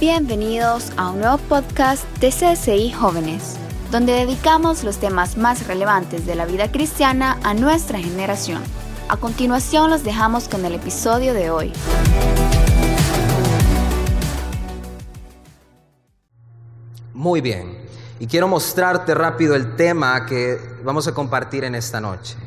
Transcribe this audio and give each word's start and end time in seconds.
Bienvenidos 0.00 0.92
a 0.96 1.10
un 1.10 1.18
nuevo 1.18 1.36
podcast 1.36 2.06
de 2.20 2.30
CSI 2.30 2.90
Jóvenes, 2.90 3.58
donde 3.90 4.14
dedicamos 4.14 4.82
los 4.82 4.96
temas 4.96 5.36
más 5.36 5.66
relevantes 5.66 6.24
de 6.24 6.34
la 6.34 6.46
vida 6.46 6.72
cristiana 6.72 7.38
a 7.42 7.52
nuestra 7.52 7.98
generación. 7.98 8.62
A 9.10 9.18
continuación 9.18 9.90
los 9.90 10.02
dejamos 10.02 10.48
con 10.48 10.64
el 10.64 10.72
episodio 10.72 11.34
de 11.34 11.50
hoy. 11.50 11.74
Muy 17.12 17.42
bien, 17.42 17.86
y 18.18 18.26
quiero 18.26 18.48
mostrarte 18.48 19.14
rápido 19.14 19.54
el 19.54 19.76
tema 19.76 20.24
que 20.24 20.58
vamos 20.82 21.08
a 21.08 21.12
compartir 21.12 21.64
en 21.64 21.74
esta 21.74 22.00
noche. 22.00 22.38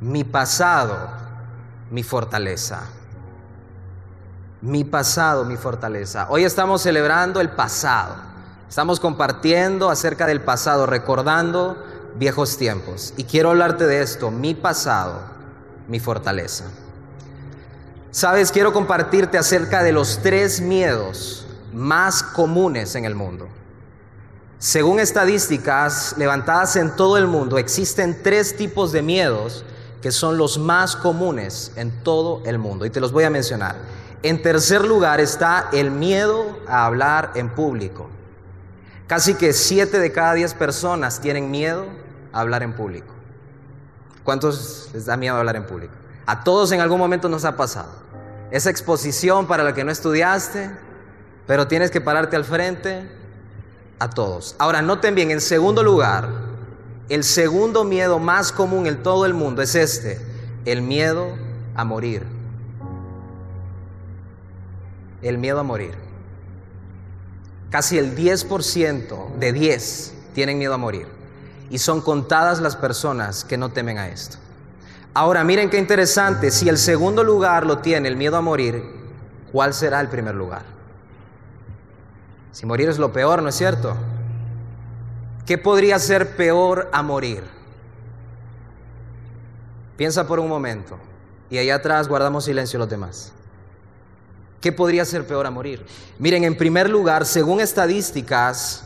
Mi 0.00 0.22
pasado, 0.22 1.10
mi 1.90 2.04
fortaleza. 2.04 3.01
Mi 4.62 4.84
pasado, 4.84 5.44
mi 5.44 5.56
fortaleza. 5.56 6.28
Hoy 6.30 6.44
estamos 6.44 6.82
celebrando 6.82 7.40
el 7.40 7.50
pasado. 7.50 8.14
Estamos 8.68 9.00
compartiendo 9.00 9.90
acerca 9.90 10.24
del 10.24 10.40
pasado, 10.40 10.86
recordando 10.86 11.76
viejos 12.14 12.56
tiempos. 12.56 13.12
Y 13.16 13.24
quiero 13.24 13.50
hablarte 13.50 13.88
de 13.88 14.02
esto, 14.02 14.30
mi 14.30 14.54
pasado, 14.54 15.20
mi 15.88 15.98
fortaleza. 15.98 16.66
Sabes, 18.12 18.52
quiero 18.52 18.72
compartirte 18.72 19.36
acerca 19.36 19.82
de 19.82 19.90
los 19.90 20.20
tres 20.22 20.60
miedos 20.60 21.44
más 21.72 22.22
comunes 22.22 22.94
en 22.94 23.04
el 23.04 23.16
mundo. 23.16 23.48
Según 24.60 25.00
estadísticas 25.00 26.14
levantadas 26.16 26.76
en 26.76 26.94
todo 26.94 27.18
el 27.18 27.26
mundo, 27.26 27.58
existen 27.58 28.22
tres 28.22 28.56
tipos 28.56 28.92
de 28.92 29.02
miedos 29.02 29.64
que 30.00 30.12
son 30.12 30.38
los 30.38 30.56
más 30.56 30.94
comunes 30.94 31.72
en 31.74 31.90
todo 32.04 32.42
el 32.44 32.60
mundo. 32.60 32.86
Y 32.86 32.90
te 32.90 33.00
los 33.00 33.10
voy 33.10 33.24
a 33.24 33.30
mencionar. 33.30 34.01
En 34.22 34.40
tercer 34.40 34.84
lugar 34.84 35.20
está 35.20 35.68
el 35.72 35.90
miedo 35.90 36.56
a 36.68 36.86
hablar 36.86 37.32
en 37.34 37.50
público. 37.50 38.08
Casi 39.08 39.34
que 39.34 39.52
siete 39.52 39.98
de 39.98 40.12
cada 40.12 40.34
diez 40.34 40.54
personas 40.54 41.20
tienen 41.20 41.50
miedo 41.50 41.86
a 42.32 42.40
hablar 42.40 42.62
en 42.62 42.72
público. 42.72 43.12
¿Cuántos 44.22 44.90
les 44.94 45.06
da 45.06 45.16
miedo 45.16 45.36
hablar 45.36 45.56
en 45.56 45.66
público? 45.66 45.94
A 46.24 46.44
todos 46.44 46.70
en 46.70 46.80
algún 46.80 47.00
momento 47.00 47.28
nos 47.28 47.44
ha 47.44 47.56
pasado. 47.56 47.90
Esa 48.52 48.70
exposición 48.70 49.48
para 49.48 49.64
la 49.64 49.74
que 49.74 49.82
no 49.82 49.90
estudiaste, 49.90 50.70
pero 51.48 51.66
tienes 51.66 51.90
que 51.90 52.00
pararte 52.00 52.36
al 52.36 52.44
frente, 52.44 53.10
a 53.98 54.08
todos. 54.08 54.54
Ahora, 54.60 54.82
noten 54.82 55.16
bien, 55.16 55.32
en 55.32 55.40
segundo 55.40 55.82
lugar, 55.82 56.28
el 57.08 57.24
segundo 57.24 57.82
miedo 57.82 58.20
más 58.20 58.52
común 58.52 58.86
en 58.86 59.02
todo 59.02 59.26
el 59.26 59.34
mundo 59.34 59.62
es 59.62 59.74
este, 59.74 60.20
el 60.64 60.80
miedo 60.80 61.34
a 61.74 61.84
morir 61.84 62.41
el 65.22 65.38
miedo 65.38 65.60
a 65.60 65.62
morir. 65.62 65.94
Casi 67.70 67.98
el 67.98 68.14
10% 68.14 69.34
de 69.38 69.52
10 69.52 70.14
tienen 70.34 70.58
miedo 70.58 70.74
a 70.74 70.78
morir. 70.78 71.06
Y 71.70 71.78
son 71.78 72.02
contadas 72.02 72.60
las 72.60 72.76
personas 72.76 73.44
que 73.44 73.56
no 73.56 73.70
temen 73.70 73.98
a 73.98 74.08
esto. 74.08 74.36
Ahora, 75.14 75.44
miren 75.44 75.70
qué 75.70 75.78
interesante, 75.78 76.50
si 76.50 76.68
el 76.68 76.78
segundo 76.78 77.24
lugar 77.24 77.66
lo 77.66 77.78
tiene 77.78 78.08
el 78.08 78.16
miedo 78.16 78.36
a 78.36 78.40
morir, 78.40 78.82
¿cuál 79.52 79.72
será 79.72 80.00
el 80.00 80.08
primer 80.08 80.34
lugar? 80.34 80.62
Si 82.50 82.66
morir 82.66 82.88
es 82.88 82.98
lo 82.98 83.12
peor, 83.12 83.42
¿no 83.42 83.48
es 83.48 83.54
cierto? 83.54 83.96
¿Qué 85.46 85.58
podría 85.58 85.98
ser 85.98 86.36
peor 86.36 86.90
a 86.92 87.02
morir? 87.02 87.42
Piensa 89.96 90.26
por 90.26 90.40
un 90.40 90.48
momento 90.48 90.98
y 91.50 91.58
allá 91.58 91.76
atrás 91.76 92.08
guardamos 92.08 92.44
silencio 92.44 92.78
los 92.78 92.88
demás. 92.88 93.32
¿Qué 94.62 94.70
podría 94.70 95.04
ser 95.04 95.26
peor 95.26 95.44
a 95.44 95.50
morir? 95.50 95.84
Miren, 96.20 96.44
en 96.44 96.56
primer 96.56 96.88
lugar, 96.88 97.26
según 97.26 97.60
estadísticas, 97.60 98.84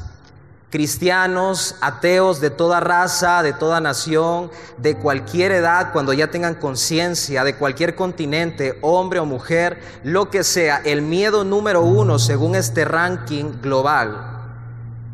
cristianos, 0.70 1.76
ateos 1.82 2.40
de 2.40 2.48
toda 2.48 2.80
raza, 2.80 3.42
de 3.42 3.52
toda 3.52 3.78
nación, 3.78 4.50
de 4.78 4.96
cualquier 4.96 5.52
edad, 5.52 5.92
cuando 5.92 6.14
ya 6.14 6.30
tengan 6.30 6.54
conciencia, 6.54 7.44
de 7.44 7.56
cualquier 7.56 7.94
continente, 7.94 8.78
hombre 8.80 9.20
o 9.20 9.26
mujer, 9.26 9.78
lo 10.02 10.30
que 10.30 10.44
sea, 10.44 10.80
el 10.82 11.02
miedo 11.02 11.44
número 11.44 11.82
uno, 11.82 12.18
según 12.18 12.54
este 12.54 12.86
ranking 12.86 13.60
global, 13.60 14.48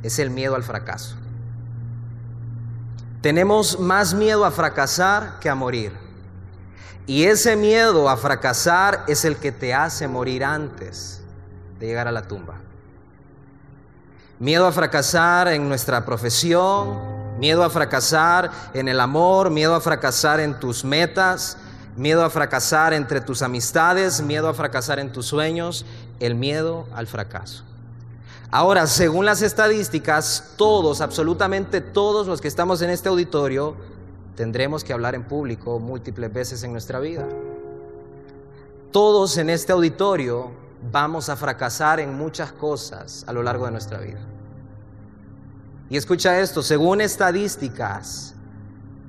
es 0.04 0.20
el 0.20 0.30
miedo 0.30 0.54
al 0.54 0.62
fracaso. 0.62 1.16
Tenemos 3.20 3.80
más 3.80 4.14
miedo 4.14 4.44
a 4.44 4.52
fracasar 4.52 5.40
que 5.40 5.48
a 5.48 5.56
morir. 5.56 6.01
Y 7.06 7.24
ese 7.24 7.56
miedo 7.56 8.08
a 8.08 8.16
fracasar 8.16 9.04
es 9.08 9.24
el 9.24 9.36
que 9.36 9.52
te 9.52 9.74
hace 9.74 10.06
morir 10.06 10.44
antes 10.44 11.20
de 11.78 11.86
llegar 11.86 12.06
a 12.06 12.12
la 12.12 12.22
tumba. 12.22 12.54
Miedo 14.38 14.66
a 14.66 14.72
fracasar 14.72 15.48
en 15.48 15.68
nuestra 15.68 16.04
profesión, 16.04 17.38
miedo 17.38 17.64
a 17.64 17.70
fracasar 17.70 18.50
en 18.74 18.88
el 18.88 19.00
amor, 19.00 19.50
miedo 19.50 19.74
a 19.74 19.80
fracasar 19.80 20.40
en 20.40 20.58
tus 20.58 20.84
metas, 20.84 21.56
miedo 21.96 22.24
a 22.24 22.30
fracasar 22.30 22.92
entre 22.92 23.20
tus 23.20 23.42
amistades, 23.42 24.22
miedo 24.22 24.48
a 24.48 24.54
fracasar 24.54 24.98
en 24.98 25.12
tus 25.12 25.26
sueños, 25.26 25.84
el 26.20 26.34
miedo 26.34 26.86
al 26.94 27.06
fracaso. 27.06 27.64
Ahora, 28.50 28.86
según 28.86 29.24
las 29.24 29.42
estadísticas, 29.42 30.52
todos, 30.56 31.00
absolutamente 31.00 31.80
todos 31.80 32.26
los 32.26 32.40
que 32.40 32.48
estamos 32.48 32.82
en 32.82 32.90
este 32.90 33.08
auditorio, 33.08 33.76
tendremos 34.36 34.84
que 34.84 34.92
hablar 34.92 35.14
en 35.14 35.24
público 35.24 35.78
múltiples 35.78 36.32
veces 36.32 36.62
en 36.64 36.72
nuestra 36.72 37.00
vida. 37.00 37.28
Todos 38.90 39.36
en 39.38 39.50
este 39.50 39.72
auditorio 39.72 40.50
vamos 40.90 41.28
a 41.28 41.36
fracasar 41.36 42.00
en 42.00 42.14
muchas 42.16 42.52
cosas 42.52 43.24
a 43.26 43.32
lo 43.32 43.42
largo 43.42 43.66
de 43.66 43.72
nuestra 43.72 43.98
vida. 43.98 44.20
Y 45.88 45.96
escucha 45.96 46.40
esto, 46.40 46.62
según 46.62 47.00
estadísticas, 47.00 48.34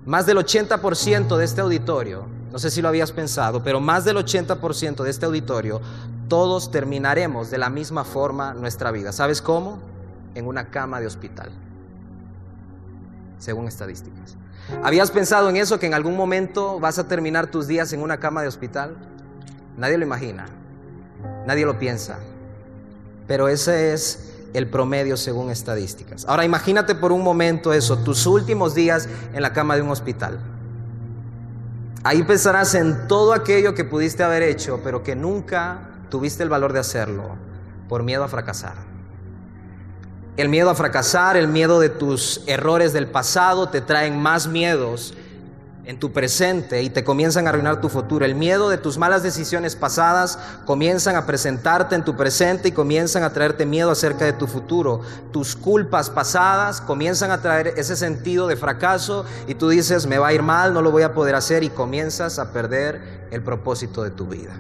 más 0.05 0.25
del 0.25 0.37
80% 0.37 1.37
de 1.37 1.45
este 1.45 1.61
auditorio, 1.61 2.25
no 2.51 2.59
sé 2.59 2.69
si 2.69 2.81
lo 2.81 2.89
habías 2.89 3.11
pensado, 3.11 3.63
pero 3.63 3.79
más 3.79 4.05
del 4.05 4.17
80% 4.17 5.03
de 5.03 5.09
este 5.09 5.25
auditorio, 5.25 5.81
todos 6.27 6.71
terminaremos 6.71 7.49
de 7.49 7.57
la 7.57 7.69
misma 7.69 8.03
forma 8.03 8.53
nuestra 8.53 8.91
vida. 8.91 9.11
¿Sabes 9.11 9.41
cómo? 9.41 9.79
En 10.35 10.45
una 10.45 10.69
cama 10.69 10.99
de 10.99 11.07
hospital, 11.07 11.51
según 13.37 13.67
estadísticas. 13.67 14.37
¿Habías 14.83 15.11
pensado 15.11 15.49
en 15.49 15.57
eso, 15.57 15.79
que 15.79 15.87
en 15.87 15.93
algún 15.93 16.15
momento 16.15 16.79
vas 16.79 16.99
a 16.99 17.07
terminar 17.07 17.47
tus 17.47 17.67
días 17.67 17.93
en 17.93 18.01
una 18.01 18.19
cama 18.19 18.41
de 18.41 18.47
hospital? 18.47 18.95
Nadie 19.77 19.97
lo 19.97 20.03
imagina, 20.03 20.45
nadie 21.45 21.65
lo 21.65 21.79
piensa, 21.79 22.19
pero 23.27 23.47
ese 23.47 23.93
es 23.93 24.33
el 24.53 24.67
promedio 24.69 25.17
según 25.17 25.49
estadísticas. 25.49 26.25
Ahora 26.27 26.45
imagínate 26.45 26.95
por 26.95 27.11
un 27.11 27.23
momento 27.23 27.73
eso, 27.73 27.97
tus 27.97 28.25
últimos 28.25 28.75
días 28.75 29.09
en 29.33 29.41
la 29.41 29.53
cama 29.53 29.75
de 29.75 29.81
un 29.81 29.89
hospital. 29.89 30.39
Ahí 32.03 32.23
pensarás 32.23 32.75
en 32.75 33.07
todo 33.07 33.33
aquello 33.33 33.73
que 33.73 33.85
pudiste 33.85 34.23
haber 34.23 34.43
hecho, 34.43 34.81
pero 34.83 35.03
que 35.03 35.15
nunca 35.15 35.89
tuviste 36.09 36.43
el 36.43 36.49
valor 36.49 36.73
de 36.73 36.79
hacerlo 36.79 37.35
por 37.87 38.03
miedo 38.03 38.23
a 38.23 38.27
fracasar. 38.27 38.92
El 40.35 40.49
miedo 40.49 40.69
a 40.71 40.75
fracasar, 40.75 41.37
el 41.37 41.47
miedo 41.47 41.79
de 41.79 41.89
tus 41.89 42.41
errores 42.47 42.91
del 42.91 43.07
pasado 43.07 43.69
te 43.69 43.81
traen 43.81 44.19
más 44.19 44.47
miedos 44.47 45.13
en 45.85 45.99
tu 45.99 46.11
presente 46.11 46.81
y 46.81 46.89
te 46.89 47.03
comienzan 47.03 47.45
a 47.45 47.49
arruinar 47.49 47.81
tu 47.81 47.89
futuro. 47.89 48.25
El 48.25 48.35
miedo 48.35 48.69
de 48.69 48.77
tus 48.77 48.97
malas 48.97 49.21
decisiones 49.21 49.75
pasadas 49.75 50.39
comienzan 50.65 51.15
a 51.15 51.25
presentarte 51.25 51.95
en 51.95 52.03
tu 52.03 52.15
presente 52.15 52.69
y 52.69 52.71
comienzan 52.71 53.23
a 53.23 53.31
traerte 53.31 53.65
miedo 53.65 53.91
acerca 53.91 54.25
de 54.25 54.33
tu 54.33 54.47
futuro. 54.47 55.01
Tus 55.31 55.55
culpas 55.55 56.09
pasadas 56.09 56.81
comienzan 56.81 57.31
a 57.31 57.41
traer 57.41 57.73
ese 57.77 57.95
sentido 57.95 58.47
de 58.47 58.55
fracaso 58.55 59.25
y 59.47 59.55
tú 59.55 59.69
dices, 59.69 60.07
me 60.07 60.17
va 60.17 60.29
a 60.29 60.33
ir 60.33 60.41
mal, 60.41 60.73
no 60.73 60.81
lo 60.81 60.91
voy 60.91 61.03
a 61.03 61.13
poder 61.13 61.35
hacer 61.35 61.63
y 61.63 61.69
comienzas 61.69 62.39
a 62.39 62.51
perder 62.51 63.27
el 63.31 63.43
propósito 63.43 64.03
de 64.03 64.11
tu 64.11 64.25
vida. 64.25 64.53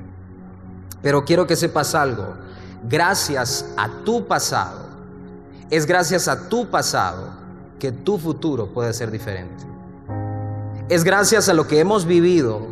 Pero 1.01 1.25
quiero 1.25 1.47
que 1.47 1.55
sepas 1.55 1.95
algo, 1.95 2.35
gracias 2.83 3.65
a 3.77 3.89
tu 4.03 4.27
pasado, 4.27 4.82
es 5.75 5.87
gracias 5.87 6.27
a 6.27 6.49
tu 6.49 6.69
pasado 6.69 7.31
que 7.79 7.91
tu 7.91 8.19
futuro 8.19 8.67
puede 8.67 8.93
ser 8.93 9.09
diferente. 9.09 9.65
Es 10.87 11.03
gracias 11.03 11.49
a 11.49 11.55
lo 11.55 11.67
que 11.67 11.79
hemos 11.79 12.05
vivido, 12.05 12.67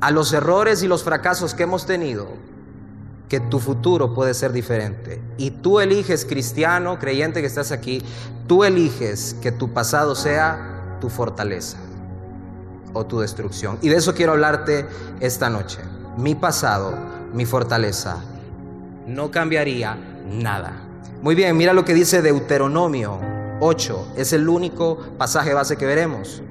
a 0.00 0.10
los 0.10 0.32
errores 0.32 0.82
y 0.82 0.88
los 0.88 1.04
fracasos 1.04 1.52
que 1.52 1.64
hemos 1.64 1.84
tenido, 1.84 2.28
que 3.28 3.40
tu 3.40 3.60
futuro 3.60 4.14
puede 4.14 4.32
ser 4.32 4.52
diferente. 4.52 5.20
Y 5.36 5.50
tú 5.50 5.80
eliges, 5.80 6.24
cristiano, 6.24 6.98
creyente 6.98 7.42
que 7.42 7.46
estás 7.46 7.72
aquí, 7.72 8.02
tú 8.46 8.64
eliges 8.64 9.36
que 9.42 9.52
tu 9.52 9.74
pasado 9.74 10.14
sea 10.14 10.96
tu 10.98 11.10
fortaleza 11.10 11.76
o 12.94 13.04
tu 13.04 13.20
destrucción. 13.20 13.78
Y 13.82 13.90
de 13.90 13.96
eso 13.96 14.14
quiero 14.14 14.32
hablarte 14.32 14.86
esta 15.20 15.50
noche. 15.50 15.80
Mi 16.16 16.34
pasado, 16.34 16.94
mi 17.34 17.44
fortaleza, 17.44 18.16
no 19.06 19.30
cambiaría 19.30 19.98
nada. 20.26 20.81
Muy 21.22 21.36
bien, 21.36 21.56
mira 21.56 21.72
lo 21.72 21.84
que 21.84 21.94
dice 21.94 22.20
Deuteronomio 22.20 23.20
8. 23.60 24.14
Es 24.16 24.32
el 24.32 24.48
único 24.48 24.98
pasaje 25.16 25.54
base 25.54 25.76
que 25.76 25.86
veremos. 25.86 26.42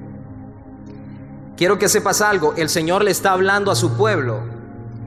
Quiero 1.58 1.78
que 1.78 1.90
sepas 1.90 2.22
algo. 2.22 2.54
El 2.56 2.70
Señor 2.70 3.04
le 3.04 3.10
está 3.10 3.32
hablando 3.32 3.70
a 3.70 3.76
su 3.76 3.98
pueblo. 3.98 4.40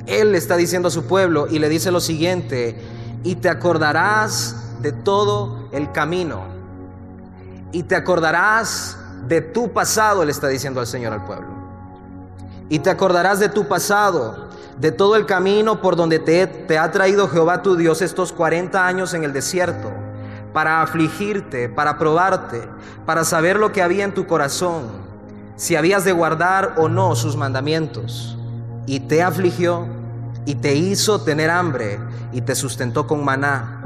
Él 0.05 0.33
le 0.33 0.37
está 0.37 0.55
diciendo 0.55 0.89
a 0.89 0.91
su 0.91 1.05
pueblo 1.05 1.47
y 1.49 1.57
le 1.57 1.67
dice 1.67 1.91
lo 1.91 1.99
siguiente. 1.99 2.79
y 3.23 3.37
te 3.37 3.49
acordarás 3.49 4.55
de 4.83 4.91
todo 4.91 5.67
el 5.71 5.91
camino. 5.91 6.43
Y 7.71 7.81
te 7.81 7.95
acordarás 7.95 8.99
de 9.27 9.41
tu 9.41 9.73
pasado, 9.73 10.23
le 10.23 10.31
está 10.31 10.47
diciendo 10.47 10.79
al 10.79 10.85
Señor 10.85 11.11
al 11.11 11.25
pueblo. 11.25 11.47
Y 12.69 12.77
te 12.79 12.91
acordarás 12.91 13.39
de 13.39 13.49
tu 13.49 13.67
pasado, 13.67 14.44
de 14.77 14.91
todo 14.91 15.15
el 15.15 15.25
camino 15.25 15.81
por 15.81 15.95
donde 15.95 16.19
te, 16.19 16.77
ha 16.77 16.91
traído 16.91 17.29
Jehová 17.29 17.61
tu 17.61 17.75
Dios 17.75 18.01
estos 18.01 18.33
40 18.33 18.85
años 18.85 19.13
en 19.13 19.23
el 19.23 19.33
desierto, 19.33 19.91
para 20.53 20.81
afligirte, 20.81 21.69
para 21.69 21.97
probarte, 21.97 22.61
para 23.05 23.23
saber 23.23 23.57
lo 23.57 23.71
que 23.71 23.81
había 23.81 24.03
en 24.03 24.13
tu 24.13 24.25
corazón, 24.27 24.87
si 25.55 25.75
habías 25.75 26.03
de 26.03 26.11
guardar 26.11 26.75
o 26.77 26.89
no 26.89 27.15
sus 27.15 27.35
mandamientos. 27.37 28.37
Y 28.85 29.01
te 29.01 29.23
afligió 29.23 29.87
y 30.45 30.55
te 30.55 30.75
hizo 30.75 31.21
tener 31.21 31.49
hambre 31.49 31.99
y 32.31 32.41
te 32.41 32.55
sustentó 32.55 33.07
con 33.07 33.23
maná, 33.23 33.81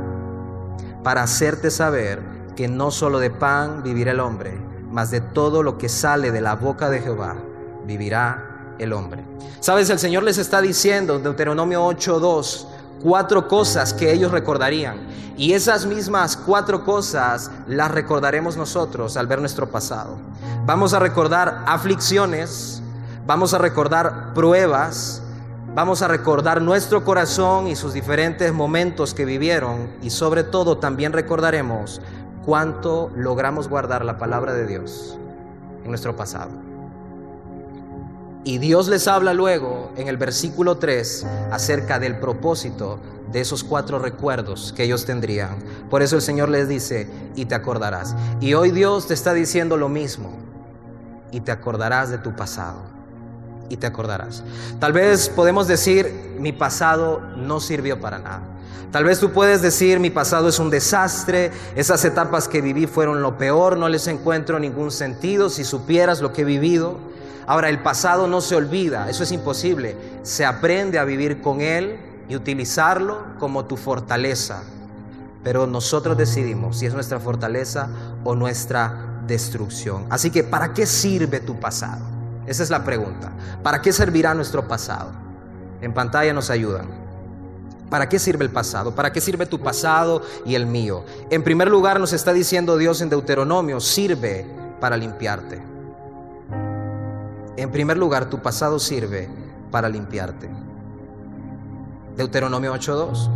para 1.04 1.24
hacerte 1.24 1.72
saber 1.72 2.22
que 2.56 2.68
no 2.68 2.92
solo 2.92 3.20
de 3.20 3.30
pan 3.30 3.84
vivirá 3.84 4.12
el 4.12 4.20
hombre, 4.20 4.60
mas 4.92 5.12
de 5.12 5.22
todo 5.22 5.64
lo 5.64 5.78
que 5.78 5.88
sale 5.88 6.32
de 6.32 6.42
la 6.42 6.56
boca 6.56 6.90
de 6.90 7.00
Jehová 7.00 7.36
vivirá 7.86 8.49
el 8.80 8.94
hombre. 8.94 9.24
Sabes, 9.60 9.90
el 9.90 10.00
Señor 10.00 10.24
les 10.24 10.38
está 10.38 10.62
diciendo 10.62 11.16
en 11.16 11.24
Deuteronomio 11.24 11.86
8:2 11.86 12.66
cuatro 13.02 13.48
cosas 13.48 13.94
que 13.94 14.12
ellos 14.12 14.32
recordarían. 14.32 14.98
Y 15.38 15.54
esas 15.54 15.86
mismas 15.86 16.36
cuatro 16.36 16.84
cosas 16.84 17.50
las 17.68 17.92
recordaremos 17.92 18.58
nosotros 18.58 19.16
al 19.16 19.28
ver 19.28 19.40
nuestro 19.40 19.70
pasado. 19.70 20.18
Vamos 20.66 20.94
a 20.94 21.00
recordar 21.00 21.64
aflicciones, 21.66 22.82
vamos 23.26 23.54
a 23.54 23.58
recordar 23.58 24.34
pruebas, 24.34 25.22
vamos 25.74 26.02
a 26.02 26.10
recordar 26.10 26.62
nuestro 26.62 27.06
corazón 27.06 27.68
y 27.68 27.76
sus 27.78 27.94
diferentes 27.94 28.52
momentos 28.52 29.14
que 29.14 29.24
vivieron 29.24 29.90
y 30.02 30.10
sobre 30.10 30.44
todo 30.44 30.78
también 30.78 31.14
recordaremos 31.14 32.02
cuánto 32.46 33.10
logramos 33.16 33.70
guardar 33.70 34.04
la 34.04 34.18
palabra 34.18 34.54
de 34.54 34.68
Dios 34.68 35.18
en 35.84 35.90
nuestro 35.90 36.18
pasado. 36.18 36.69
Y 38.44 38.58
Dios 38.58 38.88
les 38.88 39.08
habla 39.08 39.34
luego 39.34 39.92
en 39.98 40.08
el 40.08 40.18
versículo 40.18 40.78
3 40.78 41.26
acerca 41.52 42.00
del 42.00 42.18
propósito 42.20 43.00
de 43.32 43.42
esos 43.42 43.64
cuatro 43.64 44.00
recuerdos 44.00 44.74
que 44.76 44.84
ellos 44.84 45.06
tendrían. 45.06 45.58
Por 45.90 46.02
eso 46.02 46.16
el 46.16 46.22
Señor 46.22 46.50
les 46.50 46.68
dice, 46.68 47.08
y 47.36 47.46
te 47.46 47.56
acordarás. 47.56 48.16
Y 48.40 48.54
hoy 48.54 48.72
Dios 48.72 49.08
te 49.08 49.14
está 49.14 49.34
diciendo 49.34 49.78
lo 49.78 49.90
mismo, 49.90 50.32
y 51.32 51.42
te 51.42 51.52
acordarás 51.52 52.10
de 52.10 52.18
tu 52.18 52.36
pasado. 52.36 52.82
Y 53.70 53.78
te 53.78 53.86
acordarás. 53.86 54.44
Tal 54.80 54.94
vez 54.94 55.30
podemos 55.30 55.68
decir, 55.68 56.36
mi 56.40 56.52
pasado 56.52 57.22
no 57.38 57.60
sirvió 57.60 58.00
para 58.00 58.18
nada. 58.18 58.42
Tal 58.92 59.04
vez 59.04 59.20
tú 59.20 59.32
puedes 59.32 59.62
decir, 59.62 60.00
mi 60.00 60.10
pasado 60.10 60.48
es 60.48 60.58
un 60.58 60.72
desastre, 60.72 61.52
esas 61.76 62.04
etapas 62.06 62.48
que 62.48 62.62
viví 62.62 62.88
fueron 62.88 63.22
lo 63.22 63.38
peor, 63.38 63.78
no 63.78 63.88
les 63.88 64.08
encuentro 64.08 64.58
ningún 64.60 64.90
sentido 64.90 65.52
si 65.52 65.64
supieras 65.64 66.22
lo 66.22 66.34
que 66.34 66.42
he 66.42 66.46
vivido. 66.46 66.98
Ahora, 67.50 67.70
el 67.70 67.80
pasado 67.80 68.28
no 68.28 68.42
se 68.42 68.56
olvida, 68.56 69.10
eso 69.10 69.24
es 69.24 69.32
imposible. 69.32 69.98
Se 70.22 70.46
aprende 70.46 71.00
a 71.00 71.04
vivir 71.04 71.42
con 71.42 71.62
él 71.62 72.00
y 72.30 72.36
utilizarlo 72.36 73.24
como 73.40 73.66
tu 73.66 73.76
fortaleza. 73.76 74.62
Pero 75.44 75.66
nosotros 75.66 76.16
decidimos 76.16 76.78
si 76.78 76.86
es 76.86 76.94
nuestra 76.94 77.20
fortaleza 77.20 77.90
o 78.24 78.36
nuestra 78.36 79.24
destrucción. 79.26 80.06
Así 80.12 80.30
que, 80.30 80.44
¿para 80.44 80.76
qué 80.76 80.86
sirve 80.86 81.40
tu 81.40 81.60
pasado? 81.60 82.06
Esa 82.46 82.62
es 82.62 82.70
la 82.70 82.84
pregunta. 82.84 83.32
¿Para 83.64 83.82
qué 83.82 83.94
servirá 83.94 84.36
nuestro 84.36 84.68
pasado? 84.68 85.10
En 85.82 85.92
pantalla 85.92 86.32
nos 86.34 86.52
ayudan. 86.52 86.88
¿Para 87.90 88.08
qué 88.08 88.20
sirve 88.20 88.46
el 88.46 88.52
pasado? 88.52 88.94
¿Para 88.94 89.12
qué 89.12 89.22
sirve 89.22 89.48
tu 89.48 89.60
pasado 89.60 90.22
y 90.46 90.54
el 90.54 90.68
mío? 90.68 91.04
En 91.32 91.44
primer 91.44 91.72
lugar 91.72 92.00
nos 92.00 92.14
está 92.14 92.32
diciendo 92.32 92.78
Dios 92.78 93.02
en 93.02 93.10
Deuteronomio, 93.10 93.80
sirve 93.80 94.46
para 94.80 94.96
limpiarte. 94.98 95.79
En 97.60 97.72
primer 97.72 97.98
lugar, 97.98 98.30
tu 98.30 98.42
pasado 98.42 98.80
sirve 98.80 99.28
para 99.70 99.90
limpiarte. 99.90 100.50
Deuteronomio 102.16 102.74
8.2. 102.74 103.30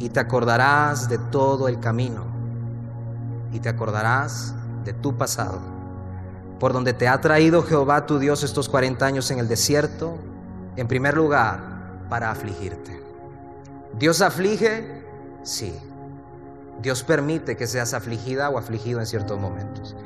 Y 0.00 0.10
te 0.10 0.20
acordarás 0.20 1.08
de 1.08 1.16
todo 1.16 1.66
el 1.68 1.80
camino. 1.80 2.26
Y 3.52 3.60
te 3.60 3.70
acordarás 3.70 4.54
de 4.84 4.92
tu 4.92 5.16
pasado. 5.16 5.60
Por 6.60 6.74
donde 6.74 6.92
te 6.92 7.08
ha 7.08 7.18
traído 7.22 7.62
Jehová 7.62 8.04
tu 8.04 8.18
Dios 8.18 8.42
estos 8.42 8.68
40 8.68 9.06
años 9.06 9.30
en 9.30 9.38
el 9.38 9.48
desierto. 9.48 10.18
En 10.76 10.86
primer 10.86 11.16
lugar, 11.16 12.06
para 12.10 12.30
afligirte. 12.30 13.02
¿Dios 13.98 14.20
aflige? 14.20 15.06
Sí. 15.42 15.74
Dios 16.82 17.02
permite 17.02 17.56
que 17.56 17.66
seas 17.66 17.94
afligida 17.94 18.50
o 18.50 18.58
afligido 18.58 19.00
en 19.00 19.06
ciertos 19.06 19.40
momentos. 19.40 19.96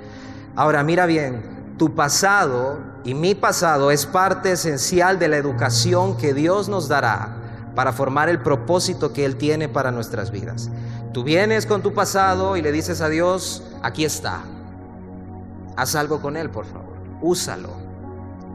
Ahora, 0.54 0.84
mira 0.84 1.06
bien, 1.06 1.59
tu 1.80 1.94
pasado 1.94 2.78
y 3.04 3.14
mi 3.14 3.34
pasado 3.34 3.90
es 3.90 4.04
parte 4.04 4.52
esencial 4.52 5.18
de 5.18 5.28
la 5.28 5.38
educación 5.38 6.18
que 6.18 6.34
Dios 6.34 6.68
nos 6.68 6.88
dará 6.88 7.36
para 7.74 7.94
formar 7.94 8.28
el 8.28 8.42
propósito 8.42 9.14
que 9.14 9.24
Él 9.24 9.36
tiene 9.36 9.66
para 9.66 9.90
nuestras 9.90 10.30
vidas. 10.30 10.68
Tú 11.14 11.24
vienes 11.24 11.64
con 11.64 11.80
tu 11.80 11.94
pasado 11.94 12.58
y 12.58 12.60
le 12.60 12.70
dices 12.70 13.00
a 13.00 13.08
Dios, 13.08 13.62
aquí 13.82 14.04
está. 14.04 14.42
Haz 15.74 15.94
algo 15.94 16.20
con 16.20 16.36
Él, 16.36 16.50
por 16.50 16.66
favor. 16.66 16.92
Úsalo. 17.22 17.70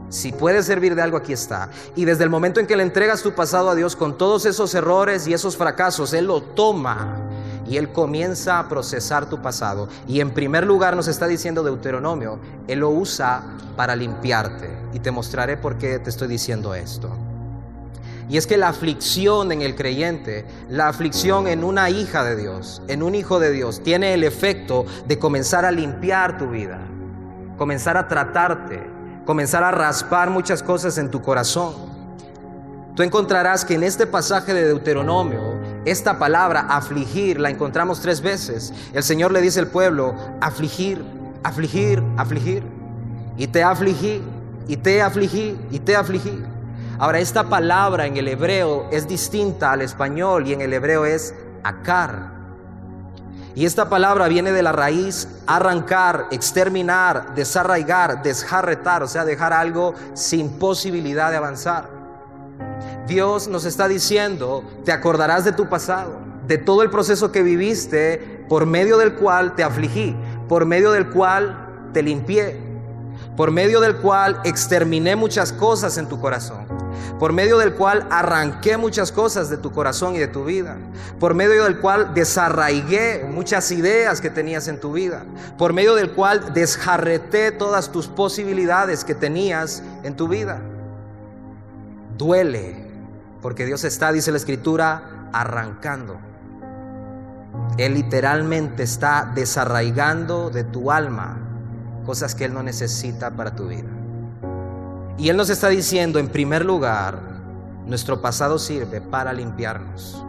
Si 0.08 0.30
puede 0.30 0.62
servir 0.62 0.94
de 0.94 1.02
algo, 1.02 1.16
aquí 1.16 1.32
está. 1.32 1.70
Y 1.96 2.04
desde 2.04 2.22
el 2.22 2.30
momento 2.30 2.60
en 2.60 2.68
que 2.68 2.76
le 2.76 2.84
entregas 2.84 3.24
tu 3.24 3.34
pasado 3.34 3.70
a 3.70 3.74
Dios 3.74 3.96
con 3.96 4.16
todos 4.16 4.46
esos 4.46 4.72
errores 4.72 5.26
y 5.26 5.34
esos 5.34 5.56
fracasos, 5.56 6.12
Él 6.12 6.26
lo 6.26 6.42
toma 6.42 7.16
y 7.68 7.76
Él 7.76 7.92
comienza 7.92 8.58
a 8.58 8.68
procesar 8.68 9.28
tu 9.28 9.42
pasado. 9.42 9.88
Y 10.06 10.20
en 10.20 10.30
primer 10.30 10.66
lugar 10.66 10.96
nos 10.96 11.08
está 11.08 11.26
diciendo 11.26 11.62
Deuteronomio, 11.62 12.38
Él 12.68 12.80
lo 12.80 12.90
usa 12.90 13.42
para 13.76 13.96
limpiarte. 13.96 14.70
Y 14.92 15.00
te 15.00 15.10
mostraré 15.10 15.56
por 15.56 15.78
qué 15.78 15.98
te 15.98 16.10
estoy 16.10 16.28
diciendo 16.28 16.74
esto. 16.74 17.10
Y 18.28 18.36
es 18.38 18.46
que 18.46 18.56
la 18.56 18.68
aflicción 18.68 19.52
en 19.52 19.62
el 19.62 19.76
creyente, 19.76 20.44
la 20.68 20.88
aflicción 20.88 21.46
en 21.46 21.62
una 21.62 21.90
hija 21.90 22.24
de 22.24 22.34
Dios, 22.34 22.82
en 22.88 23.02
un 23.02 23.14
hijo 23.14 23.38
de 23.38 23.52
Dios, 23.52 23.82
tiene 23.82 24.14
el 24.14 24.24
efecto 24.24 24.84
de 25.06 25.18
comenzar 25.18 25.64
a 25.64 25.70
limpiar 25.70 26.36
tu 26.36 26.48
vida, 26.48 26.80
comenzar 27.56 27.96
a 27.96 28.08
tratarte, 28.08 28.82
comenzar 29.24 29.62
a 29.62 29.70
raspar 29.70 30.30
muchas 30.30 30.62
cosas 30.62 30.98
en 30.98 31.10
tu 31.10 31.22
corazón. 31.22 31.74
Tú 32.96 33.02
encontrarás 33.02 33.64
que 33.64 33.74
en 33.74 33.84
este 33.84 34.06
pasaje 34.06 34.54
de 34.54 34.64
Deuteronomio, 34.64 35.55
esta 35.86 36.18
palabra 36.18 36.66
afligir 36.68 37.38
la 37.38 37.48
encontramos 37.48 38.00
tres 38.00 38.20
veces. 38.20 38.74
El 38.92 39.04
Señor 39.04 39.30
le 39.30 39.40
dice 39.40 39.60
al 39.60 39.68
pueblo, 39.68 40.16
afligir, 40.40 41.00
afligir, 41.44 42.02
afligir. 42.16 42.64
Y 43.36 43.46
te 43.46 43.62
afligí, 43.62 44.20
y 44.66 44.76
te 44.76 45.00
afligí, 45.00 45.56
y 45.70 45.78
te 45.78 45.94
afligí. 45.94 46.42
Ahora, 46.98 47.20
esta 47.20 47.44
palabra 47.44 48.06
en 48.06 48.16
el 48.16 48.26
hebreo 48.26 48.88
es 48.90 49.06
distinta 49.06 49.70
al 49.70 49.82
español 49.82 50.48
y 50.48 50.54
en 50.54 50.60
el 50.60 50.72
hebreo 50.72 51.04
es 51.04 51.34
acar. 51.62 52.34
Y 53.54 53.64
esta 53.64 53.88
palabra 53.88 54.26
viene 54.26 54.50
de 54.50 54.64
la 54.64 54.72
raíz 54.72 55.28
arrancar, 55.46 56.26
exterminar, 56.32 57.34
desarraigar, 57.36 58.24
desjarretar, 58.24 59.04
o 59.04 59.08
sea, 59.08 59.24
dejar 59.24 59.52
algo 59.52 59.94
sin 60.14 60.58
posibilidad 60.58 61.30
de 61.30 61.36
avanzar. 61.36 61.95
Dios 63.06 63.48
nos 63.48 63.64
está 63.64 63.88
diciendo, 63.88 64.64
te 64.84 64.92
acordarás 64.92 65.44
de 65.44 65.52
tu 65.52 65.68
pasado, 65.68 66.18
de 66.46 66.58
todo 66.58 66.82
el 66.82 66.90
proceso 66.90 67.32
que 67.32 67.42
viviste, 67.42 68.44
por 68.48 68.66
medio 68.66 68.98
del 68.98 69.14
cual 69.14 69.54
te 69.54 69.64
afligí, 69.64 70.16
por 70.48 70.64
medio 70.66 70.92
del 70.92 71.08
cual 71.10 71.90
te 71.92 72.02
limpié, 72.02 72.60
por 73.36 73.50
medio 73.50 73.80
del 73.80 73.96
cual 73.96 74.40
exterminé 74.44 75.16
muchas 75.16 75.52
cosas 75.52 75.98
en 75.98 76.08
tu 76.08 76.20
corazón 76.20 76.66
por 77.18 77.32
medio 77.32 77.58
del 77.58 77.74
cual 77.74 78.06
arranqué 78.10 78.76
muchas 78.76 79.10
cosas 79.10 79.48
de 79.48 79.56
tu 79.56 79.72
corazón 79.72 80.14
y 80.14 80.18
de 80.18 80.28
tu 80.28 80.44
vida, 80.44 80.76
por 81.18 81.34
medio 81.34 81.64
del 81.64 81.80
cual 81.80 82.12
desarraigué 82.14 83.26
muchas 83.28 83.70
ideas 83.72 84.20
que 84.20 84.30
tenías 84.30 84.68
en 84.68 84.80
tu 84.80 84.92
vida, 84.92 85.24
por 85.56 85.72
medio 85.72 85.94
del 85.94 86.12
cual 86.12 86.52
desjarreté 86.52 87.52
todas 87.52 87.90
tus 87.90 88.06
posibilidades 88.06 89.04
que 89.04 89.14
tenías 89.14 89.82
en 90.02 90.14
tu 90.14 90.28
vida. 90.28 90.60
Duele, 92.18 92.85
porque 93.42 93.66
Dios 93.66 93.84
está, 93.84 94.12
dice 94.12 94.30
la 94.30 94.38
escritura, 94.38 95.28
arrancando. 95.32 96.18
Él 97.78 97.94
literalmente 97.94 98.82
está 98.82 99.30
desarraigando 99.34 100.50
de 100.50 100.64
tu 100.64 100.90
alma 100.90 101.38
cosas 102.04 102.34
que 102.34 102.44
Él 102.44 102.54
no 102.54 102.62
necesita 102.62 103.30
para 103.32 103.54
tu 103.54 103.68
vida. 103.68 103.88
Y 105.18 105.28
Él 105.28 105.36
nos 105.36 105.50
está 105.50 105.68
diciendo, 105.68 106.18
en 106.18 106.28
primer 106.28 106.64
lugar, 106.64 107.18
nuestro 107.84 108.20
pasado 108.20 108.58
sirve 108.58 109.00
para 109.00 109.32
limpiarnos, 109.32 110.22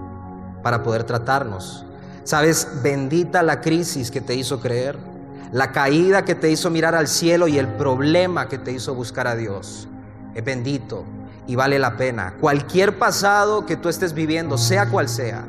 para 0.64 0.84
poder 0.84 1.04
tratarnos. 1.04 1.86
Sabes, 2.24 2.68
bendita 2.84 3.44
la 3.44 3.62
crisis 3.62 4.12
que 4.12 4.22
te 4.22 4.36
hizo 4.36 4.60
creer, 4.60 4.98
la 5.52 5.72
caída 5.72 6.26
que 6.26 6.36
te 6.36 6.50
hizo 6.50 6.70
mirar 6.70 6.96
al 6.96 7.08
cielo 7.08 7.48
y 7.48 7.58
el 7.58 7.68
problema 7.68 8.50
que 8.50 8.58
te 8.58 8.72
hizo 8.72 8.94
buscar 8.96 9.28
a 9.28 9.36
Dios. 9.36 9.88
Es 10.36 10.44
bendito 10.44 11.06
y 11.48 11.56
vale 11.56 11.80
la 11.80 11.98
pena. 11.98 12.36
Cualquier 12.39 13.00
pasado 13.00 13.66
que 13.66 13.77
tú 13.77 13.89
estés 13.89 14.13
viviendo, 14.13 14.58
sea 14.58 14.89
cual 14.89 15.10
sea, 15.10 15.46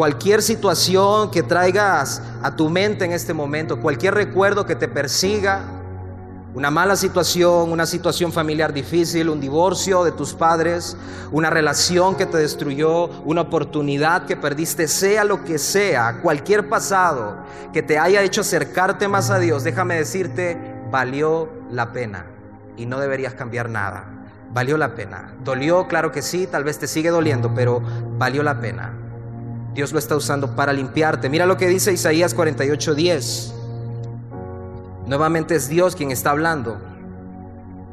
Cualquier 0.00 0.40
situación 0.40 1.30
que 1.30 1.42
traigas 1.42 2.22
a 2.42 2.56
tu 2.56 2.70
mente 2.70 3.04
en 3.04 3.12
este 3.12 3.34
momento, 3.34 3.82
cualquier 3.82 4.14
recuerdo 4.14 4.64
que 4.64 4.74
te 4.74 4.88
persiga, 4.88 5.62
una 6.54 6.70
mala 6.70 6.96
situación, 6.96 7.70
una 7.70 7.84
situación 7.84 8.32
familiar 8.32 8.72
difícil, 8.72 9.28
un 9.28 9.40
divorcio 9.40 10.02
de 10.02 10.12
tus 10.12 10.32
padres, 10.32 10.96
una 11.32 11.50
relación 11.50 12.16
que 12.16 12.24
te 12.24 12.38
destruyó, 12.38 13.08
una 13.26 13.42
oportunidad 13.42 14.24
que 14.24 14.38
perdiste, 14.38 14.88
sea 14.88 15.22
lo 15.24 15.44
que 15.44 15.58
sea, 15.58 16.20
cualquier 16.22 16.70
pasado 16.70 17.36
que 17.74 17.82
te 17.82 17.98
haya 17.98 18.22
hecho 18.22 18.40
acercarte 18.40 19.06
más 19.06 19.28
a 19.28 19.38
Dios, 19.38 19.64
déjame 19.64 19.96
decirte, 19.96 20.56
valió 20.90 21.50
la 21.70 21.92
pena 21.92 22.24
y 22.78 22.86
no 22.86 23.00
deberías 23.00 23.34
cambiar 23.34 23.68
nada. 23.68 24.19
Valió 24.52 24.76
la 24.76 24.94
pena. 24.96 25.32
Dolió, 25.44 25.86
claro 25.86 26.10
que 26.10 26.22
sí, 26.22 26.48
tal 26.48 26.64
vez 26.64 26.78
te 26.78 26.88
sigue 26.88 27.10
doliendo, 27.10 27.54
pero 27.54 27.80
valió 28.18 28.42
la 28.42 28.60
pena. 28.60 28.92
Dios 29.74 29.92
lo 29.92 30.00
está 30.00 30.16
usando 30.16 30.56
para 30.56 30.72
limpiarte. 30.72 31.28
Mira 31.28 31.46
lo 31.46 31.56
que 31.56 31.68
dice 31.68 31.92
Isaías 31.92 32.34
48:10. 32.34 33.52
Nuevamente 35.06 35.54
es 35.54 35.68
Dios 35.68 35.94
quien 35.94 36.10
está 36.10 36.30
hablando. 36.30 36.78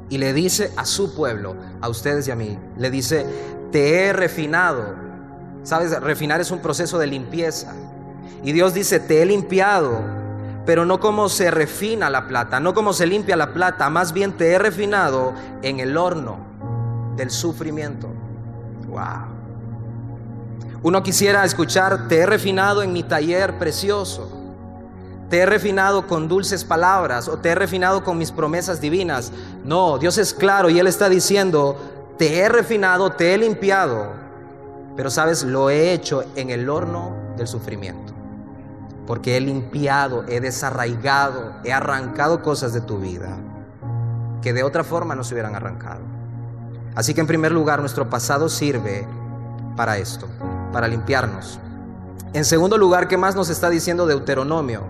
Y 0.10 0.18
le 0.18 0.34
dice 0.34 0.72
a 0.78 0.86
su 0.86 1.16
pueblo, 1.16 1.56
a 1.82 1.90
ustedes 1.90 2.28
y 2.28 2.32
a 2.32 2.36
mí, 2.36 2.58
le 2.78 2.90
dice, 2.90 3.26
te 3.72 4.06
he 4.06 4.14
refinado. 4.14 4.96
Sabes, 5.64 6.00
refinar 6.02 6.40
es 6.40 6.50
un 6.50 6.60
proceso 6.60 6.98
de 6.98 7.08
limpieza. 7.08 7.74
Y 8.42 8.54
Dios 8.54 8.74
dice, 8.74 9.00
te 9.00 9.22
he 9.22 9.26
limpiado, 9.26 10.00
pero 10.66 10.86
no 10.86 11.00
como 11.00 11.28
se 11.28 11.52
refina 11.52 12.10
la 12.10 12.28
plata, 12.28 12.60
no 12.60 12.74
como 12.74 12.94
se 12.94 13.06
limpia 13.06 13.36
la 13.36 13.54
plata, 13.54 13.90
más 13.90 14.14
bien 14.14 14.38
te 14.38 14.52
he 14.52 14.60
refinado 14.60 15.34
en 15.62 15.82
el 15.82 15.98
horno 15.98 16.47
del 17.17 17.31
sufrimiento. 17.31 18.07
Wow. 18.88 19.38
Uno 20.83 21.03
quisiera 21.03 21.43
escuchar, 21.43 22.07
te 22.07 22.19
he 22.19 22.25
refinado 22.25 22.83
en 22.83 22.93
mi 22.93 23.03
taller 23.03 23.57
precioso. 23.57 24.31
Te 25.29 25.39
he 25.39 25.45
refinado 25.45 26.07
con 26.07 26.29
dulces 26.29 26.63
palabras 26.63 27.27
o 27.27 27.38
te 27.39 27.50
he 27.50 27.55
refinado 27.55 28.03
con 28.03 28.17
mis 28.17 28.31
promesas 28.31 28.79
divinas. 28.79 29.33
No, 29.65 29.97
Dios 29.97 30.17
es 30.17 30.33
claro 30.33 30.69
y 30.69 30.79
Él 30.79 30.88
está 30.88 31.09
diciendo, 31.09 31.75
te 32.17 32.39
he 32.39 32.47
refinado, 32.47 33.12
te 33.12 33.33
he 33.33 33.38
limpiado, 33.38 34.13
pero 34.95 35.09
sabes, 35.09 35.43
lo 35.43 35.69
he 35.69 35.91
hecho 35.91 36.24
en 36.36 36.50
el 36.50 36.69
horno 36.69 37.13
del 37.36 37.47
sufrimiento. 37.47 38.13
Porque 39.05 39.36
he 39.36 39.41
limpiado, 39.41 40.24
he 40.27 40.39
desarraigado, 40.39 41.55
he 41.65 41.74
arrancado 41.74 42.41
cosas 42.41 42.74
de 42.74 42.81
tu 42.81 42.97
vida 43.00 43.38
que 44.41 44.53
de 44.53 44.63
otra 44.63 44.83
forma 44.83 45.15
no 45.15 45.24
se 45.24 45.33
hubieran 45.33 45.55
arrancado. 45.55 46.16
Así 46.98 47.13
que 47.13 47.22
en 47.22 47.27
primer 47.27 47.51
lugar, 47.51 47.80
nuestro 47.80 48.10
pasado 48.10 48.50
sirve 48.50 49.08
para 49.75 50.00
esto 50.00 50.27
para 50.74 50.88
limpiarnos. 50.88 51.60
En 52.34 52.44
segundo 52.44 52.75
lugar, 52.75 53.08
¿qué 53.08 53.18
más 53.18 53.36
nos 53.36 53.50
está 53.50 53.70
diciendo 53.70 54.08
Deuteronomio? 54.08 54.82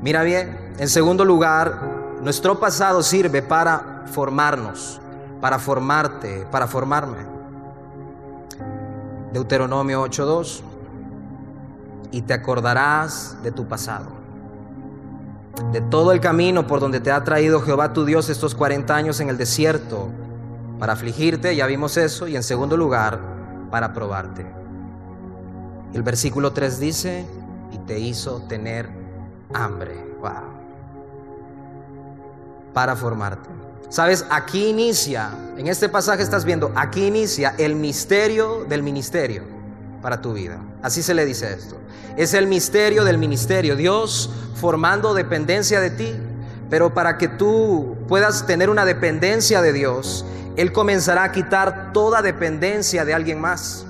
Mira 0.00 0.22
bien, 0.22 0.72
en 0.78 0.88
segundo 0.88 1.22
lugar, 1.22 2.16
nuestro 2.22 2.58
pasado 2.58 3.02
sirve 3.02 3.42
para 3.42 4.04
formarnos, 4.06 5.02
para 5.42 5.58
formarte, 5.58 6.46
para 6.50 6.66
formarme. 6.66 7.18
Deuteronomio 9.30 10.02
8.2, 10.06 10.62
y 12.10 12.22
te 12.22 12.32
acordarás 12.32 13.36
de 13.42 13.52
tu 13.52 13.68
pasado, 13.68 14.06
de 15.72 15.82
todo 15.82 16.12
el 16.12 16.20
camino 16.20 16.66
por 16.66 16.80
donde 16.80 17.00
te 17.00 17.12
ha 17.12 17.22
traído 17.22 17.60
Jehová 17.60 17.92
tu 17.92 18.06
Dios 18.06 18.30
estos 18.30 18.54
40 18.54 18.96
años 18.96 19.20
en 19.20 19.28
el 19.28 19.36
desierto, 19.36 20.08
para 20.80 20.94
afligirte, 20.94 21.54
ya 21.54 21.66
vimos 21.66 21.96
eso, 21.96 22.26
y 22.26 22.34
en 22.34 22.42
segundo 22.42 22.76
lugar, 22.76 23.20
para 23.70 23.92
probarte. 23.92 24.44
El 25.94 26.02
versículo 26.02 26.52
3 26.52 26.80
dice, 26.80 27.26
y 27.70 27.78
te 27.86 28.00
hizo 28.00 28.42
tener 28.48 28.88
hambre. 29.54 30.10
Para 32.74 32.96
formarte. 32.96 33.48
Sabes, 33.88 34.24
aquí 34.30 34.68
inicia, 34.68 35.30
en 35.56 35.66
este 35.66 35.88
pasaje 35.88 36.22
estás 36.22 36.44
viendo, 36.44 36.72
aquí 36.76 37.06
inicia 37.06 37.54
el 37.58 37.74
misterio 37.74 38.64
del 38.64 38.82
ministerio 38.82 39.42
para 40.00 40.20
tu 40.20 40.32
vida. 40.32 40.60
Así 40.82 41.02
se 41.02 41.14
le 41.14 41.24
dice 41.24 41.52
esto. 41.52 41.76
Es 42.16 42.32
el 42.34 42.46
misterio 42.46 43.04
del 43.04 43.18
ministerio. 43.18 43.76
Dios 43.76 44.30
formando 44.54 45.14
dependencia 45.14 45.80
de 45.80 45.90
ti. 45.90 46.14
Pero 46.70 46.94
para 46.94 47.18
que 47.18 47.26
tú 47.26 47.96
puedas 48.06 48.46
tener 48.46 48.70
una 48.70 48.84
dependencia 48.84 49.60
de 49.60 49.72
Dios, 49.72 50.24
Él 50.56 50.72
comenzará 50.72 51.24
a 51.24 51.32
quitar 51.32 51.92
toda 51.92 52.22
dependencia 52.22 53.04
de 53.04 53.14
alguien 53.14 53.40
más. 53.40 53.86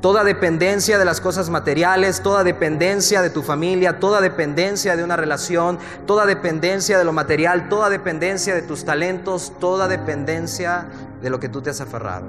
Toda 0.00 0.24
dependencia 0.24 0.98
de 0.98 1.04
las 1.04 1.20
cosas 1.20 1.48
materiales, 1.48 2.22
toda 2.22 2.42
dependencia 2.42 3.22
de 3.22 3.30
tu 3.30 3.40
familia, 3.40 4.00
toda 4.00 4.20
dependencia 4.20 4.96
de 4.96 5.04
una 5.04 5.14
relación, 5.14 5.78
toda 6.06 6.26
dependencia 6.26 6.98
de 6.98 7.04
lo 7.04 7.12
material, 7.12 7.68
toda 7.68 7.88
dependencia 7.88 8.52
de 8.52 8.62
tus 8.62 8.84
talentos, 8.84 9.52
toda 9.60 9.86
dependencia 9.86 10.86
de 11.22 11.30
lo 11.30 11.38
que 11.38 11.48
tú 11.48 11.62
te 11.62 11.70
has 11.70 11.80
aferrado. 11.80 12.26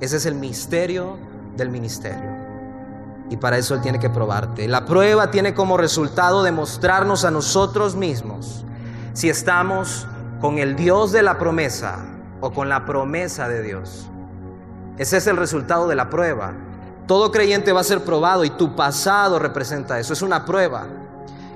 Ese 0.00 0.18
es 0.18 0.26
el 0.26 0.36
misterio 0.36 1.18
del 1.56 1.68
ministerio. 1.68 2.30
Y 3.28 3.38
para 3.38 3.58
eso 3.58 3.74
Él 3.74 3.80
tiene 3.80 3.98
que 3.98 4.08
probarte. 4.08 4.68
La 4.68 4.84
prueba 4.84 5.32
tiene 5.32 5.52
como 5.52 5.76
resultado 5.76 6.44
demostrarnos 6.44 7.24
a 7.24 7.32
nosotros 7.32 7.96
mismos 7.96 8.64
si 9.14 9.28
estamos 9.28 10.06
con 10.40 10.58
el 10.58 10.76
Dios 10.76 11.10
de 11.10 11.22
la 11.22 11.38
promesa 11.38 12.04
o 12.40 12.52
con 12.52 12.68
la 12.68 12.84
promesa 12.84 13.48
de 13.48 13.62
Dios. 13.62 14.08
Ese 14.98 15.18
es 15.18 15.26
el 15.26 15.36
resultado 15.36 15.88
de 15.88 15.94
la 15.94 16.10
prueba. 16.10 16.54
Todo 17.06 17.30
creyente 17.30 17.72
va 17.72 17.80
a 17.80 17.84
ser 17.84 18.02
probado 18.02 18.44
y 18.44 18.50
tu 18.50 18.74
pasado 18.74 19.38
representa 19.38 19.98
eso, 19.98 20.12
es 20.12 20.22
una 20.22 20.44
prueba. 20.44 20.86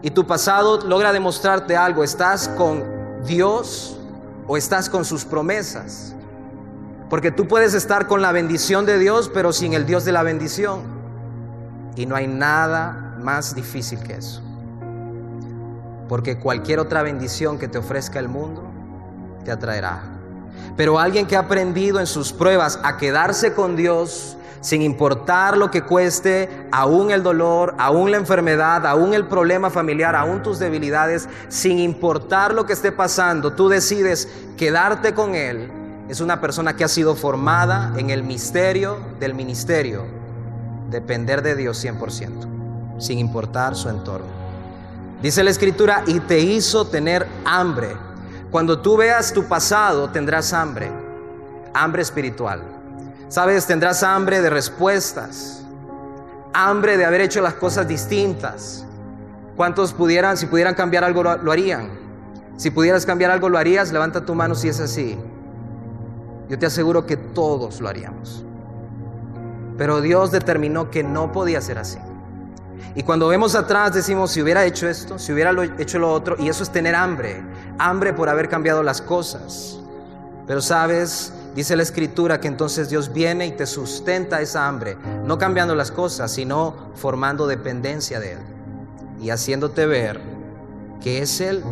Y 0.03 0.11
tu 0.11 0.27
pasado 0.27 0.81
logra 0.87 1.13
demostrarte 1.13 1.77
algo, 1.77 2.05
¿estás 2.05 2.49
con 2.49 2.85
Dios 3.25 3.99
o 4.47 4.57
estás 4.57 4.89
con 4.89 5.05
sus 5.05 5.25
promesas? 5.25 6.15
Porque 7.11 7.33
tú 7.33 7.49
puedes 7.49 7.75
estar 7.75 8.07
con 8.07 8.23
la 8.23 8.31
bendición 8.31 8.87
de 8.87 8.99
Dios, 8.99 9.31
pero 9.35 9.53
sin 9.53 9.75
el 9.75 9.85
Dios 9.85 10.05
de 10.05 10.13
la 10.13 10.23
bendición. 10.23 10.83
Y 11.97 12.07
no 12.07 12.15
hay 12.15 12.29
nada 12.29 13.17
más 13.21 13.55
difícil 13.55 13.99
que 14.01 14.15
eso. 14.15 14.41
Porque 16.09 16.39
cualquier 16.39 16.79
otra 16.79 17.03
bendición 17.03 17.59
que 17.59 17.69
te 17.69 17.79
ofrezca 17.79 18.21
el 18.21 18.29
mundo 18.29 18.63
te 19.45 19.51
atraerá. 19.51 20.20
Pero 20.76 20.99
alguien 20.99 21.26
que 21.26 21.37
ha 21.37 21.40
aprendido 21.40 22.00
en 22.00 22.07
sus 22.07 22.33
pruebas 22.33 22.78
a 22.83 22.97
quedarse 22.97 23.54
con 23.54 23.76
Dios, 23.76 24.37
sin 24.61 24.83
importar 24.83 25.57
lo 25.57 25.71
que 25.71 25.83
cueste, 25.83 26.49
aún 26.71 27.11
el 27.11 27.23
dolor, 27.23 27.75
aún 27.78 28.11
la 28.11 28.19
enfermedad, 28.19 28.87
aún 28.87 29.14
el 29.14 29.26
problema 29.26 29.71
familiar, 29.71 30.14
aún 30.14 30.42
tus 30.42 30.59
debilidades, 30.59 31.28
sin 31.49 31.78
importar 31.78 32.52
lo 32.54 32.66
que 32.66 32.75
esté 32.75 32.92
pasando, 32.92 33.52
tú 33.54 33.69
decides 33.69 34.28
quedarte 34.57 35.14
con 35.14 35.35
Él, 35.35 35.71
es 36.11 36.21
una 36.21 36.40
persona 36.40 36.75
que 36.75 36.85
ha 36.85 36.88
sido 36.88 37.14
formada 37.14 37.95
en 37.97 38.11
el 38.11 38.23
misterio 38.23 38.99
del 39.19 39.33
ministerio, 39.33 40.04
depender 40.90 41.40
de 41.40 41.54
Dios 41.54 41.83
100%, 41.85 42.99
sin 42.99 43.19
importar 43.19 43.76
su 43.76 43.88
entorno. 43.88 44.26
Dice 45.23 45.45
la 45.45 45.50
escritura, 45.50 46.02
y 46.07 46.21
te 46.21 46.40
hizo 46.40 46.87
tener 46.87 47.26
hambre. 47.45 47.95
Cuando 48.50 48.80
tú 48.80 48.97
veas 48.97 49.33
tu 49.33 49.45
pasado, 49.45 50.11
tendrás 50.11 50.52
hambre, 50.52 50.90
hambre 51.73 52.02
espiritual. 52.02 52.62
Sabes, 53.28 53.64
tendrás 53.66 54.02
hambre 54.02 54.42
de 54.42 54.50
respuestas, 54.50 55.64
hambre 56.52 56.97
de 56.97 57.04
haber 57.04 57.21
hecho 57.21 57.40
las 57.40 57.54
cosas 57.54 57.87
distintas. 57.87 58.85
¿Cuántos 59.57 59.92
pudieran, 59.92 60.37
si 60.37 60.47
pudieran 60.47 60.75
cambiar 60.75 61.04
algo, 61.04 61.23
lo, 61.23 61.52
harían? 61.52 61.90
Si 62.57 62.71
pudieras 62.71 63.07
cambiar 63.07 63.30
algo, 63.30 63.49
lo 63.49 63.57
harías. 63.57 63.92
Levanta 63.92 64.25
tu 64.25 64.35
mano 64.35 64.57
si 64.57 64.69
es 64.69 64.80
así. 64.80 65.16
Yo 66.49 66.59
te 66.59 66.66
aseguro 66.66 67.07
que 67.07 67.16
todos 67.16 67.80
lo 67.80 67.88
haríamos. 67.88 68.45
Pero 69.78 70.00
Dios 70.00 70.33
determinó 70.33 70.90
que 70.90 71.04
no 71.04 71.30
podía 71.30 71.61
ser 71.61 71.78
así. 71.78 71.99
Y 72.95 73.03
cuando 73.03 73.29
vemos 73.29 73.55
atrás 73.55 73.95
decimos, 73.95 74.31
si 74.31 74.43
hubiera 74.43 74.65
hecho 74.65 74.89
esto, 74.89 75.19
si 75.19 75.33
hubiera 75.33 75.53
hecho 75.79 75.99
lo 75.99 76.13
otro, 76.13 76.37
y 76.39 76.49
eso 76.49 76.63
es 76.63 76.71
tener 76.71 76.95
hambre, 76.95 77.43
hambre 77.79 78.13
por 78.13 78.29
haber 78.29 78.49
cambiado 78.49 78.83
las 78.83 79.01
cosas. 79.01 79.79
Pero 80.47 80.61
sabes, 80.61 81.33
Dice 81.55 81.75
la 81.75 81.83
escritura 81.83 82.41
que 82.41 82.47
entonces 82.47 82.89
Dios 82.91 83.13
viene 83.13 83.47
y 83.47 83.53
te 83.53 83.67
sustenta 83.67 84.41
esa 84.41 84.69
hambre, 84.69 84.97
no 85.25 85.37
cambiando 85.37 85.75
las 85.75 85.91
cosas, 85.91 86.31
sino 86.31 86.93
formando 86.95 87.47
dependencia 87.49 88.21
de 88.21 88.35
Él 88.35 88.39
y 89.21 89.31
haciéndote 89.31 89.85
ver 89.87 90.21
que 91.01 91.23
es 91.23 91.41
Él. 91.41 91.63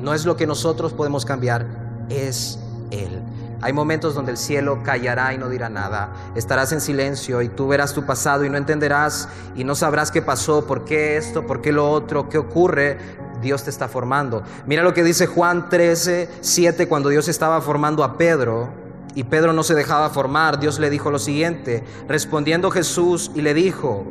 No 0.00 0.14
es 0.14 0.24
lo 0.24 0.36
que 0.36 0.46
nosotros 0.46 0.92
podemos 0.92 1.24
cambiar, 1.24 1.66
es 2.08 2.60
Él. 2.92 3.20
Hay 3.62 3.72
momentos 3.72 4.14
donde 4.14 4.32
el 4.32 4.38
cielo 4.38 4.82
callará 4.82 5.32
y 5.32 5.38
no 5.38 5.48
dirá 5.48 5.68
nada. 5.68 6.12
Estarás 6.34 6.72
en 6.72 6.80
silencio 6.80 7.42
y 7.42 7.48
tú 7.48 7.68
verás 7.68 7.94
tu 7.94 8.04
pasado 8.04 8.44
y 8.44 8.50
no 8.50 8.56
entenderás 8.56 9.28
y 9.54 9.62
no 9.62 9.76
sabrás 9.76 10.10
qué 10.10 10.20
pasó, 10.20 10.66
por 10.66 10.84
qué 10.84 11.16
esto, 11.16 11.46
por 11.46 11.62
qué 11.62 11.70
lo 11.70 11.88
otro, 11.88 12.28
qué 12.28 12.38
ocurre. 12.38 12.98
Dios 13.40 13.62
te 13.62 13.70
está 13.70 13.86
formando. 13.86 14.42
Mira 14.66 14.82
lo 14.82 14.92
que 14.92 15.04
dice 15.04 15.28
Juan 15.28 15.68
13, 15.68 16.28
7 16.40 16.88
cuando 16.88 17.08
Dios 17.08 17.28
estaba 17.28 17.60
formando 17.60 18.02
a 18.02 18.18
Pedro 18.18 18.68
y 19.14 19.24
Pedro 19.24 19.52
no 19.52 19.62
se 19.62 19.76
dejaba 19.76 20.10
formar. 20.10 20.58
Dios 20.58 20.80
le 20.80 20.90
dijo 20.90 21.12
lo 21.12 21.20
siguiente, 21.20 21.84
respondiendo 22.08 22.70
Jesús 22.70 23.30
y 23.32 23.42
le 23.42 23.54
dijo, 23.54 24.06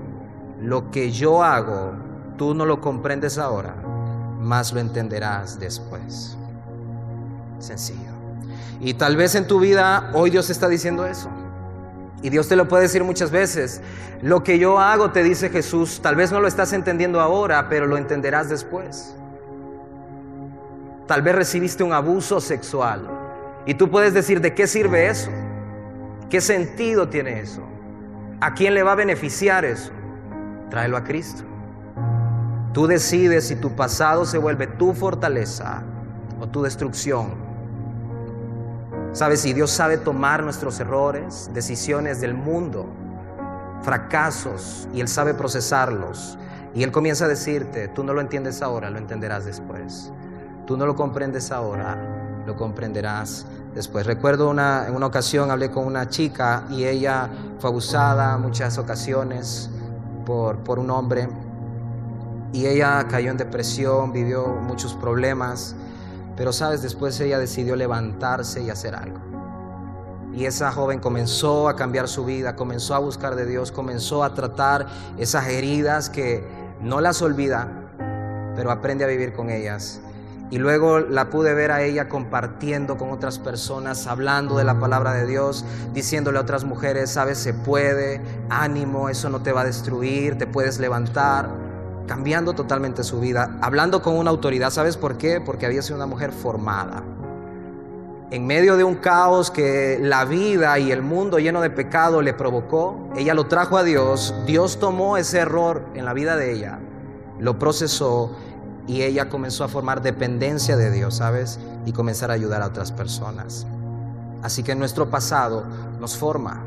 lo 0.62 0.92
que 0.92 1.12
yo 1.12 1.44
hago, 1.44 1.94
tú 2.38 2.54
no 2.54 2.66
lo 2.66 2.80
comprendes 2.80 3.38
ahora, 3.38 3.76
más 4.40 4.72
lo 4.72 4.80
entenderás 4.80 5.60
después. 5.60 6.38
Sencillo. 7.60 8.21
Y 8.80 8.96
tal 8.96 9.16
vez 9.16 9.36
en 9.36 9.48
tu 9.48 9.60
vida 9.60 10.10
hoy 10.14 10.30
Dios 10.30 10.50
está 10.50 10.68
diciendo 10.68 11.06
eso. 11.06 11.30
Y 12.22 12.30
Dios 12.30 12.48
te 12.48 12.56
lo 12.56 12.68
puede 12.68 12.84
decir 12.84 13.04
muchas 13.04 13.32
veces. 13.32 13.82
Lo 14.22 14.44
que 14.44 14.60
yo 14.60 14.80
hago, 14.80 15.12
te 15.12 15.24
dice 15.24 15.50
Jesús, 15.50 16.02
tal 16.02 16.16
vez 16.16 16.32
no 16.32 16.40
lo 16.40 16.48
estás 16.48 16.74
entendiendo 16.74 17.20
ahora, 17.20 17.68
pero 17.70 17.88
lo 17.88 17.98
entenderás 17.98 18.50
después. 18.50 19.16
Tal 21.08 21.22
vez 21.24 21.36
recibiste 21.36 21.84
un 21.84 21.94
abuso 21.94 22.40
sexual. 22.40 23.10
Y 23.66 23.74
tú 23.74 23.90
puedes 23.90 24.14
decir, 24.14 24.42
¿de 24.42 24.54
qué 24.54 24.68
sirve 24.68 25.08
eso? 25.08 25.32
¿Qué 26.30 26.42
sentido 26.42 27.10
tiene 27.10 27.42
eso? 27.42 27.62
¿A 28.40 28.54
quién 28.54 28.74
le 28.74 28.84
va 28.84 28.94
a 28.94 28.96
beneficiar 28.96 29.66
eso? 29.66 29.92
Tráelo 30.70 30.98
a 30.98 31.04
Cristo. 31.04 31.44
Tú 32.74 32.88
decides 32.88 33.48
si 33.48 33.56
tu 33.56 33.76
pasado 33.76 34.26
se 34.26 34.38
vuelve 34.38 34.66
tu 34.66 34.94
fortaleza 34.94 35.84
o 36.40 36.48
tu 36.48 36.62
destrucción. 36.62 37.51
Sabes, 39.14 39.42
si 39.42 39.52
Dios 39.52 39.72
sabe 39.72 39.98
tomar 39.98 40.42
nuestros 40.42 40.80
errores, 40.80 41.50
decisiones 41.54 42.22
del 42.22 42.34
mundo, 42.34 42.86
fracasos, 43.82 44.88
y 44.94 45.02
Él 45.02 45.10
sabe 45.10 45.34
procesarlos, 45.34 46.38
y 46.74 46.84
Él 46.84 46.94
comienza 46.94 47.26
a 47.26 47.28
decirte, 47.28 47.90
tú 47.90 48.06
no 48.06 48.14
lo 48.14 48.22
entiendes 48.22 48.62
ahora, 48.62 48.90
lo 48.90 48.98
entenderás 48.98 49.44
después. 49.44 50.14
Tú 50.66 50.78
no 50.78 50.86
lo 50.86 50.96
comprendes 50.96 51.52
ahora, 51.52 51.98
lo 52.46 52.56
comprenderás 52.56 53.46
después. 53.76 54.06
Recuerdo 54.06 54.50
una, 54.50 54.88
en 54.88 54.96
una 54.96 55.08
ocasión 55.08 55.52
hablé 55.52 55.70
con 55.70 55.86
una 55.86 56.08
chica 56.08 56.64
y 56.70 56.86
ella 56.86 57.30
fue 57.60 57.70
abusada 57.70 58.38
muchas 58.38 58.78
ocasiones 58.78 59.70
por, 60.26 60.60
por 60.60 60.80
un 60.80 60.90
hombre 60.90 61.28
y 62.54 62.66
ella 62.66 63.06
cayó 63.10 63.32
en 63.32 63.38
depresión, 63.38 64.14
vivió 64.14 64.48
muchos 64.48 64.94
problemas 64.94 65.76
pero 66.36 66.54
sabes, 66.54 66.82
después 66.82 67.20
ella 67.20 67.40
decidió 67.40 67.76
levantarse 67.76 68.62
y 68.62 68.70
hacer 68.70 68.96
algo. 68.96 69.20
Y 70.34 70.46
esa 70.46 70.72
joven 70.72 71.00
comenzó 71.00 71.68
a 71.68 71.76
cambiar 71.76 72.08
su 72.08 72.24
vida, 72.24 72.56
comenzó 72.56 72.96
a 72.96 73.00
buscar 73.00 73.36
de 73.36 73.46
Dios, 73.46 73.72
comenzó 73.72 74.24
a 74.24 74.34
tratar 74.34 74.88
esas 75.18 75.48
heridas 75.48 76.10
que 76.10 76.48
no 76.82 77.02
las 77.02 77.22
olvida, 77.22 77.68
pero 78.56 78.72
aprende 78.72 79.04
a 79.04 79.08
vivir 79.08 79.34
con 79.34 79.50
ellas. 79.50 80.00
Y 80.50 80.58
luego 80.58 81.00
la 81.00 81.30
pude 81.30 81.54
ver 81.54 81.72
a 81.72 81.82
ella 81.82 82.10
compartiendo 82.10 82.98
con 82.98 83.12
otras 83.12 83.40
personas, 83.40 84.08
hablando 84.08 84.58
de 84.58 84.66
la 84.66 84.80
palabra 84.80 85.14
de 85.14 85.26
Dios, 85.26 85.64
diciéndole 85.94 86.40
a 86.40 86.42
otras 86.42 86.66
mujeres, 86.66 87.12
sabes, 87.12 87.38
se 87.38 87.54
puede, 87.54 88.22
ánimo, 88.50 89.08
eso 89.08 89.30
no 89.30 89.42
te 89.42 89.54
va 89.54 89.62
a 89.62 89.66
destruir, 89.66 90.38
te 90.38 90.48
puedes 90.48 90.80
levantar 90.80 91.71
cambiando 92.12 92.52
totalmente 92.52 93.06
su 93.06 93.22
vida, 93.22 93.58
hablando 93.62 94.02
con 94.02 94.18
una 94.18 94.32
autoridad. 94.32 94.70
¿Sabes 94.70 94.98
por 94.98 95.18
qué? 95.18 95.40
Porque 95.40 95.66
había 95.66 95.82
sido 95.82 95.96
una 95.96 96.08
mujer 96.08 96.34
formada. 96.34 97.04
En 98.32 98.46
medio 98.46 98.76
de 98.76 98.84
un 98.84 98.96
caos 98.96 99.50
que 99.50 99.98
la 100.02 100.26
vida 100.26 100.78
y 100.78 100.92
el 100.92 101.04
mundo 101.04 101.40
lleno 101.40 101.62
de 101.62 101.70
pecado 101.70 102.22
le 102.22 102.34
provocó, 102.34 103.10
ella 103.16 103.34
lo 103.34 103.46
trajo 103.46 103.78
a 103.78 103.86
Dios, 103.86 104.36
Dios 104.46 104.78
tomó 104.78 105.16
ese 105.16 105.40
error 105.40 105.86
en 105.94 106.04
la 106.04 106.12
vida 106.12 106.36
de 106.36 106.52
ella, 106.52 106.80
lo 107.40 107.58
procesó 107.58 108.36
y 108.88 109.04
ella 109.04 109.30
comenzó 109.30 109.64
a 109.64 109.70
formar 109.70 110.02
dependencia 110.02 110.76
de 110.76 110.92
Dios, 110.92 111.16
¿sabes? 111.16 111.62
Y 111.86 111.94
comenzar 111.94 112.30
a 112.30 112.34
ayudar 112.34 112.62
a 112.62 112.68
otras 112.68 112.92
personas. 112.92 113.66
Así 114.44 114.64
que 114.64 114.76
nuestro 114.76 115.10
pasado 115.10 115.64
nos 115.98 116.18
forma, 116.18 116.62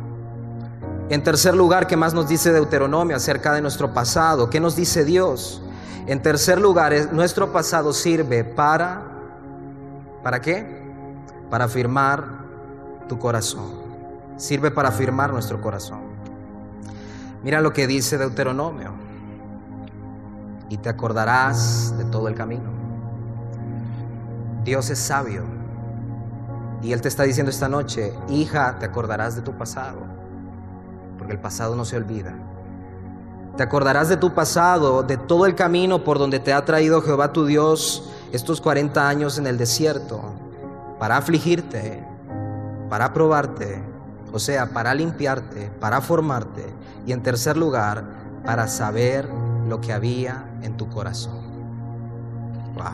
en 1.10 1.22
tercer 1.22 1.54
lugar, 1.54 1.86
¿qué 1.86 1.96
más 1.96 2.14
nos 2.14 2.28
dice 2.28 2.50
Deuteronomio 2.50 3.16
acerca 3.16 3.52
de 3.52 3.60
nuestro 3.60 3.92
pasado? 3.92 4.48
¿Qué 4.48 4.58
nos 4.58 4.74
dice 4.74 5.04
Dios? 5.04 5.62
En 6.06 6.22
tercer 6.22 6.58
lugar, 6.58 6.94
nuestro 7.12 7.52
pasado 7.52 7.92
sirve 7.92 8.42
para, 8.42 9.02
¿para 10.22 10.40
qué? 10.40 10.82
Para 11.50 11.66
afirmar 11.66 12.24
tu 13.06 13.18
corazón. 13.18 13.84
Sirve 14.38 14.70
para 14.70 14.88
afirmar 14.88 15.30
nuestro 15.30 15.60
corazón. 15.60 16.00
Mira 17.42 17.60
lo 17.60 17.74
que 17.74 17.86
dice 17.86 18.16
Deuteronomio. 18.16 18.92
Y 20.70 20.78
te 20.78 20.88
acordarás 20.88 21.96
de 21.98 22.04
todo 22.06 22.28
el 22.28 22.34
camino. 22.34 22.70
Dios 24.64 24.88
es 24.88 24.98
sabio. 24.98 25.42
Y 26.82 26.92
Él 26.92 27.02
te 27.02 27.08
está 27.08 27.24
diciendo 27.24 27.50
esta 27.50 27.68
noche, 27.68 28.14
hija, 28.30 28.78
te 28.78 28.86
acordarás 28.86 29.36
de 29.36 29.42
tu 29.42 29.52
pasado 29.52 30.13
porque 31.24 31.36
el 31.36 31.40
pasado 31.40 31.74
no 31.74 31.86
se 31.86 31.96
olvida. 31.96 32.34
Te 33.56 33.62
acordarás 33.62 34.10
de 34.10 34.18
tu 34.18 34.34
pasado, 34.34 35.02
de 35.02 35.16
todo 35.16 35.46
el 35.46 35.54
camino 35.54 36.04
por 36.04 36.18
donde 36.18 36.38
te 36.38 36.52
ha 36.52 36.62
traído 36.66 37.00
Jehová 37.00 37.32
tu 37.32 37.46
Dios 37.46 38.10
estos 38.30 38.60
40 38.60 39.08
años 39.08 39.38
en 39.38 39.46
el 39.46 39.56
desierto, 39.56 40.20
para 40.98 41.16
afligirte, 41.16 42.04
para 42.90 43.14
probarte, 43.14 43.82
o 44.34 44.38
sea, 44.38 44.68
para 44.74 44.92
limpiarte, 44.92 45.70
para 45.80 46.02
formarte 46.02 46.66
y 47.06 47.12
en 47.12 47.22
tercer 47.22 47.56
lugar, 47.56 48.04
para 48.44 48.68
saber 48.68 49.26
lo 49.66 49.80
que 49.80 49.94
había 49.94 50.44
en 50.60 50.76
tu 50.76 50.90
corazón. 50.90 51.40
Wow. 52.74 52.84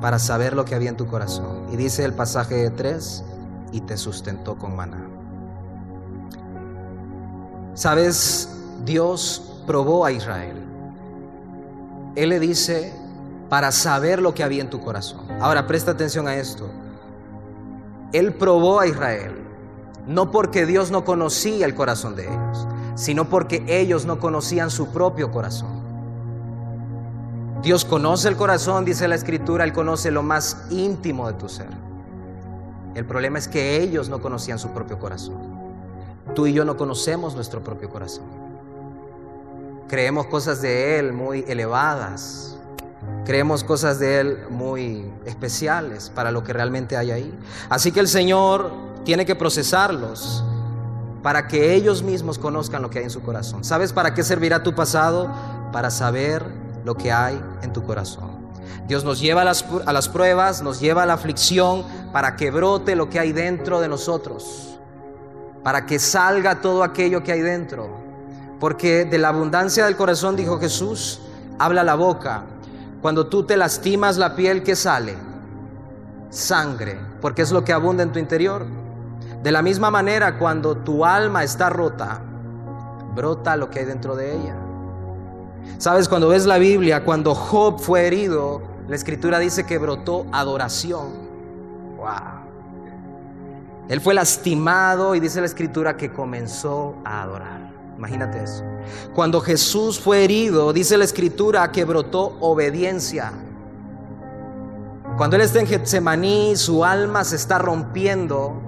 Para 0.00 0.20
saber 0.20 0.54
lo 0.54 0.64
que 0.64 0.76
había 0.76 0.90
en 0.90 0.96
tu 0.96 1.08
corazón. 1.08 1.66
Y 1.72 1.76
dice 1.76 2.04
el 2.04 2.12
pasaje 2.12 2.54
de 2.54 2.70
3, 2.70 3.24
y 3.72 3.80
te 3.80 3.96
sustentó 3.96 4.56
con 4.56 4.76
maná. 4.76 5.13
Sabes, 7.74 8.48
Dios 8.84 9.60
probó 9.66 10.04
a 10.04 10.12
Israel. 10.12 10.56
Él 12.14 12.28
le 12.28 12.40
dice 12.40 12.92
para 13.48 13.72
saber 13.72 14.22
lo 14.22 14.34
que 14.34 14.44
había 14.44 14.62
en 14.62 14.70
tu 14.70 14.80
corazón. 14.80 15.20
Ahora 15.40 15.66
presta 15.66 15.90
atención 15.90 16.28
a 16.28 16.36
esto. 16.36 16.68
Él 18.12 18.34
probó 18.34 18.78
a 18.78 18.86
Israel, 18.86 19.34
no 20.06 20.30
porque 20.30 20.66
Dios 20.66 20.90
no 20.92 21.04
conocía 21.04 21.66
el 21.66 21.74
corazón 21.74 22.14
de 22.14 22.24
ellos, 22.28 22.66
sino 22.94 23.28
porque 23.28 23.64
ellos 23.66 24.06
no 24.06 24.20
conocían 24.20 24.70
su 24.70 24.88
propio 24.88 25.32
corazón. 25.32 25.82
Dios 27.60 27.84
conoce 27.84 28.28
el 28.28 28.36
corazón, 28.36 28.84
dice 28.84 29.08
la 29.08 29.14
escritura, 29.14 29.64
Él 29.64 29.72
conoce 29.72 30.10
lo 30.10 30.22
más 30.22 30.66
íntimo 30.70 31.26
de 31.26 31.32
tu 31.32 31.48
ser. 31.48 31.70
El 32.94 33.04
problema 33.04 33.38
es 33.38 33.48
que 33.48 33.82
ellos 33.82 34.08
no 34.08 34.20
conocían 34.20 34.58
su 34.58 34.68
propio 34.68 34.98
corazón. 34.98 35.43
Tú 36.34 36.46
y 36.46 36.52
yo 36.52 36.64
no 36.64 36.76
conocemos 36.76 37.34
nuestro 37.34 37.62
propio 37.62 37.88
corazón. 37.88 38.24
Creemos 39.88 40.26
cosas 40.26 40.60
de 40.60 40.98
Él 40.98 41.12
muy 41.12 41.44
elevadas. 41.46 42.56
Creemos 43.24 43.62
cosas 43.62 44.00
de 44.00 44.20
Él 44.20 44.38
muy 44.50 45.12
especiales 45.24 46.10
para 46.10 46.32
lo 46.32 46.42
que 46.42 46.52
realmente 46.52 46.96
hay 46.96 47.12
ahí. 47.12 47.38
Así 47.68 47.92
que 47.92 48.00
el 48.00 48.08
Señor 48.08 48.72
tiene 49.04 49.24
que 49.24 49.36
procesarlos 49.36 50.42
para 51.22 51.46
que 51.46 51.74
ellos 51.74 52.02
mismos 52.02 52.38
conozcan 52.38 52.82
lo 52.82 52.90
que 52.90 52.98
hay 52.98 53.04
en 53.04 53.10
su 53.10 53.22
corazón. 53.22 53.62
¿Sabes 53.62 53.92
para 53.92 54.12
qué 54.14 54.24
servirá 54.24 54.62
tu 54.62 54.74
pasado? 54.74 55.30
Para 55.72 55.90
saber 55.90 56.44
lo 56.84 56.96
que 56.96 57.12
hay 57.12 57.40
en 57.62 57.72
tu 57.72 57.84
corazón. 57.84 58.44
Dios 58.88 59.04
nos 59.04 59.20
lleva 59.20 59.42
a 59.42 59.44
las, 59.44 60.08
pruebas, 60.08 60.62
nos 60.62 60.80
lleva 60.80 61.04
a 61.04 61.06
la 61.06 61.14
aflicción 61.14 61.84
para 62.12 62.36
que 62.36 62.50
brote 62.50 62.96
lo 62.96 63.08
que 63.08 63.20
hay 63.20 63.32
dentro 63.32 63.80
de 63.80 63.88
nosotros 63.88 64.73
para 65.64 65.86
que 65.86 65.98
salga 65.98 66.60
todo 66.60 66.84
aquello 66.84 67.24
que 67.24 67.32
hay 67.32 67.40
dentro. 67.40 67.88
Porque 68.60 69.06
de 69.06 69.18
la 69.18 69.30
abundancia 69.30 69.86
del 69.86 69.96
corazón, 69.96 70.36
dijo 70.36 70.60
Jesús, 70.60 71.20
habla 71.58 71.82
la 71.82 71.96
boca. 71.96 72.44
Cuando 73.02 73.26
tú 73.26 73.44
te 73.44 73.56
lastimas 73.56 74.16
la 74.16 74.36
piel, 74.36 74.62
¿qué 74.62 74.76
sale? 74.76 75.16
Sangre, 76.30 76.98
porque 77.20 77.42
es 77.42 77.50
lo 77.50 77.64
que 77.64 77.72
abunda 77.72 78.02
en 78.02 78.12
tu 78.12 78.18
interior. 78.18 78.66
De 79.42 79.50
la 79.50 79.62
misma 79.62 79.90
manera, 79.90 80.38
cuando 80.38 80.76
tu 80.76 81.04
alma 81.04 81.42
está 81.42 81.70
rota, 81.70 82.20
brota 83.14 83.56
lo 83.56 83.70
que 83.70 83.80
hay 83.80 83.84
dentro 83.86 84.16
de 84.16 84.34
ella. 84.34 84.56
Sabes, 85.78 86.08
cuando 86.08 86.28
ves 86.28 86.46
la 86.46 86.58
Biblia, 86.58 87.04
cuando 87.04 87.34
Job 87.34 87.80
fue 87.80 88.06
herido, 88.06 88.62
la 88.88 88.96
escritura 88.96 89.38
dice 89.38 89.64
que 89.64 89.78
brotó 89.78 90.26
adoración. 90.30 91.08
Wow. 91.96 92.33
Él 93.88 94.00
fue 94.00 94.14
lastimado 94.14 95.14
y 95.14 95.20
dice 95.20 95.40
la 95.40 95.46
escritura 95.46 95.96
que 95.96 96.12
comenzó 96.12 96.96
a 97.04 97.22
adorar. 97.22 97.72
Imagínate 97.96 98.42
eso. 98.42 98.64
Cuando 99.14 99.40
Jesús 99.40 100.00
fue 100.00 100.24
herido, 100.24 100.72
dice 100.72 100.96
la 100.96 101.04
escritura 101.04 101.70
que 101.70 101.84
brotó 101.84 102.36
obediencia. 102.40 103.32
Cuando 105.16 105.36
Él 105.36 105.42
está 105.42 105.60
en 105.60 105.66
Getsemaní, 105.66 106.56
su 106.56 106.84
alma 106.84 107.24
se 107.24 107.36
está 107.36 107.58
rompiendo. 107.58 108.60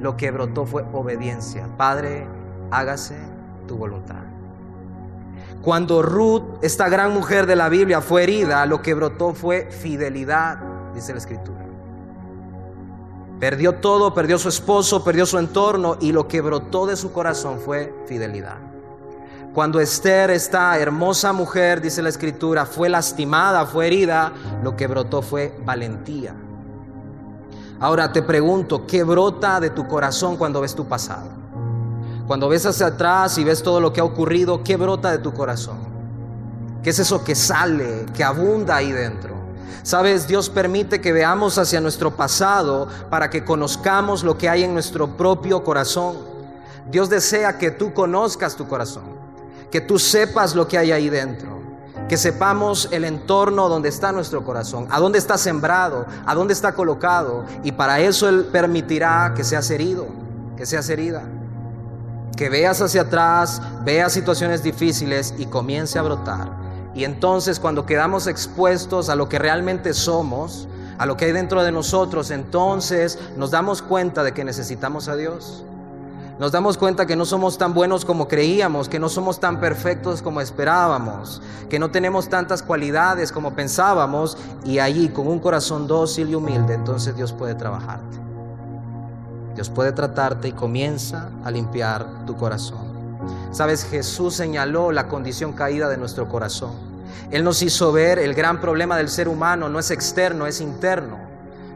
Lo 0.00 0.16
que 0.16 0.30
brotó 0.30 0.64
fue 0.64 0.84
obediencia. 0.92 1.68
Padre, 1.76 2.26
hágase 2.70 3.16
tu 3.66 3.76
voluntad. 3.76 4.22
Cuando 5.60 6.02
Ruth, 6.02 6.42
esta 6.62 6.88
gran 6.88 7.12
mujer 7.12 7.46
de 7.46 7.56
la 7.56 7.68
Biblia, 7.68 8.00
fue 8.00 8.22
herida, 8.22 8.64
lo 8.66 8.82
que 8.82 8.94
brotó 8.94 9.34
fue 9.34 9.70
fidelidad, 9.70 10.58
dice 10.94 11.12
la 11.12 11.18
escritura. 11.18 11.63
Perdió 13.44 13.74
todo, 13.74 14.14
perdió 14.14 14.38
su 14.38 14.48
esposo, 14.48 15.04
perdió 15.04 15.26
su 15.26 15.36
entorno 15.36 15.98
y 16.00 16.12
lo 16.12 16.26
que 16.26 16.40
brotó 16.40 16.86
de 16.86 16.96
su 16.96 17.12
corazón 17.12 17.58
fue 17.58 17.94
fidelidad. 18.06 18.56
Cuando 19.52 19.80
Esther, 19.80 20.30
esta 20.30 20.78
hermosa 20.78 21.34
mujer, 21.34 21.82
dice 21.82 22.00
la 22.00 22.08
escritura, 22.08 22.64
fue 22.64 22.88
lastimada, 22.88 23.66
fue 23.66 23.88
herida, 23.88 24.32
lo 24.62 24.74
que 24.74 24.86
brotó 24.86 25.20
fue 25.20 25.54
valentía. 25.62 26.34
Ahora 27.80 28.10
te 28.10 28.22
pregunto, 28.22 28.86
¿qué 28.86 29.04
brota 29.04 29.60
de 29.60 29.68
tu 29.68 29.86
corazón 29.86 30.38
cuando 30.38 30.62
ves 30.62 30.74
tu 30.74 30.86
pasado? 30.86 31.28
Cuando 32.26 32.48
ves 32.48 32.64
hacia 32.64 32.86
atrás 32.86 33.36
y 33.36 33.44
ves 33.44 33.62
todo 33.62 33.78
lo 33.78 33.92
que 33.92 34.00
ha 34.00 34.04
ocurrido, 34.04 34.64
¿qué 34.64 34.78
brota 34.78 35.10
de 35.10 35.18
tu 35.18 35.34
corazón? 35.34 35.80
¿Qué 36.82 36.88
es 36.88 36.98
eso 36.98 37.22
que 37.22 37.34
sale, 37.34 38.06
que 38.14 38.24
abunda 38.24 38.76
ahí 38.76 38.90
dentro? 38.90 39.33
Sabes, 39.82 40.26
Dios 40.26 40.48
permite 40.48 41.00
que 41.00 41.12
veamos 41.12 41.58
hacia 41.58 41.80
nuestro 41.80 42.16
pasado 42.16 42.88
para 43.10 43.30
que 43.30 43.44
conozcamos 43.44 44.22
lo 44.22 44.38
que 44.38 44.48
hay 44.48 44.64
en 44.64 44.72
nuestro 44.72 45.16
propio 45.16 45.64
corazón. 45.64 46.16
Dios 46.90 47.10
desea 47.10 47.58
que 47.58 47.70
tú 47.70 47.92
conozcas 47.92 48.56
tu 48.56 48.68
corazón, 48.68 49.04
que 49.70 49.80
tú 49.80 49.98
sepas 49.98 50.54
lo 50.54 50.68
que 50.68 50.78
hay 50.78 50.92
ahí 50.92 51.08
dentro, 51.08 51.60
que 52.08 52.16
sepamos 52.16 52.88
el 52.92 53.04
entorno 53.04 53.68
donde 53.68 53.88
está 53.88 54.12
nuestro 54.12 54.44
corazón, 54.44 54.86
a 54.90 55.00
dónde 55.00 55.18
está 55.18 55.38
sembrado, 55.38 56.06
a 56.26 56.34
dónde 56.34 56.52
está 56.52 56.72
colocado, 56.72 57.44
y 57.62 57.72
para 57.72 58.00
eso 58.00 58.28
Él 58.28 58.46
permitirá 58.52 59.32
que 59.34 59.44
seas 59.44 59.70
herido, 59.70 60.06
que 60.56 60.66
seas 60.66 60.88
herida, 60.88 61.22
que 62.36 62.48
veas 62.48 62.80
hacia 62.82 63.02
atrás, 63.02 63.62
veas 63.84 64.12
situaciones 64.12 64.62
difíciles 64.62 65.34
y 65.38 65.46
comience 65.46 65.98
a 65.98 66.02
brotar 66.02 66.63
y 66.94 67.04
entonces 67.04 67.58
cuando 67.58 67.86
quedamos 67.86 68.26
expuestos 68.26 69.08
a 69.08 69.16
lo 69.16 69.28
que 69.28 69.38
realmente 69.38 69.94
somos, 69.94 70.68
a 70.98 71.06
lo 71.06 71.16
que 71.16 71.26
hay 71.26 71.32
dentro 71.32 71.62
de 71.64 71.72
nosotros, 71.72 72.30
entonces 72.30 73.18
nos 73.36 73.50
damos 73.50 73.82
cuenta 73.82 74.22
de 74.22 74.32
que 74.32 74.44
necesitamos 74.44 75.08
a 75.08 75.16
Dios. 75.16 75.64
Nos 76.38 76.50
damos 76.50 76.78
cuenta 76.78 77.06
que 77.06 77.14
no 77.14 77.24
somos 77.24 77.58
tan 77.58 77.74
buenos 77.74 78.04
como 78.04 78.26
creíamos, 78.26 78.88
que 78.88 78.98
no 78.98 79.08
somos 79.08 79.38
tan 79.38 79.60
perfectos 79.60 80.20
como 80.20 80.40
esperábamos, 80.40 81.40
que 81.70 81.78
no 81.78 81.90
tenemos 81.92 82.28
tantas 82.28 82.60
cualidades 82.62 83.30
como 83.30 83.54
pensábamos 83.54 84.36
y 84.64 84.80
allí 84.80 85.08
con 85.08 85.28
un 85.28 85.38
corazón 85.38 85.86
dócil 85.86 86.30
y 86.30 86.34
humilde, 86.34 86.74
entonces 86.74 87.14
Dios 87.14 87.32
puede 87.32 87.54
trabajarte. 87.54 88.18
Dios 89.54 89.70
puede 89.70 89.92
tratarte 89.92 90.48
y 90.48 90.52
comienza 90.52 91.30
a 91.44 91.50
limpiar 91.52 92.26
tu 92.26 92.36
corazón. 92.36 92.93
Sabes, 93.50 93.84
Jesús 93.84 94.34
señaló 94.34 94.92
la 94.92 95.08
condición 95.08 95.52
caída 95.52 95.88
de 95.88 95.96
nuestro 95.96 96.28
corazón. 96.28 96.72
Él 97.30 97.44
nos 97.44 97.62
hizo 97.62 97.92
ver 97.92 98.18
el 98.18 98.34
gran 98.34 98.60
problema 98.60 98.96
del 98.96 99.08
ser 99.08 99.28
humano, 99.28 99.68
no 99.68 99.78
es 99.78 99.90
externo, 99.90 100.46
es 100.46 100.60
interno. 100.60 101.18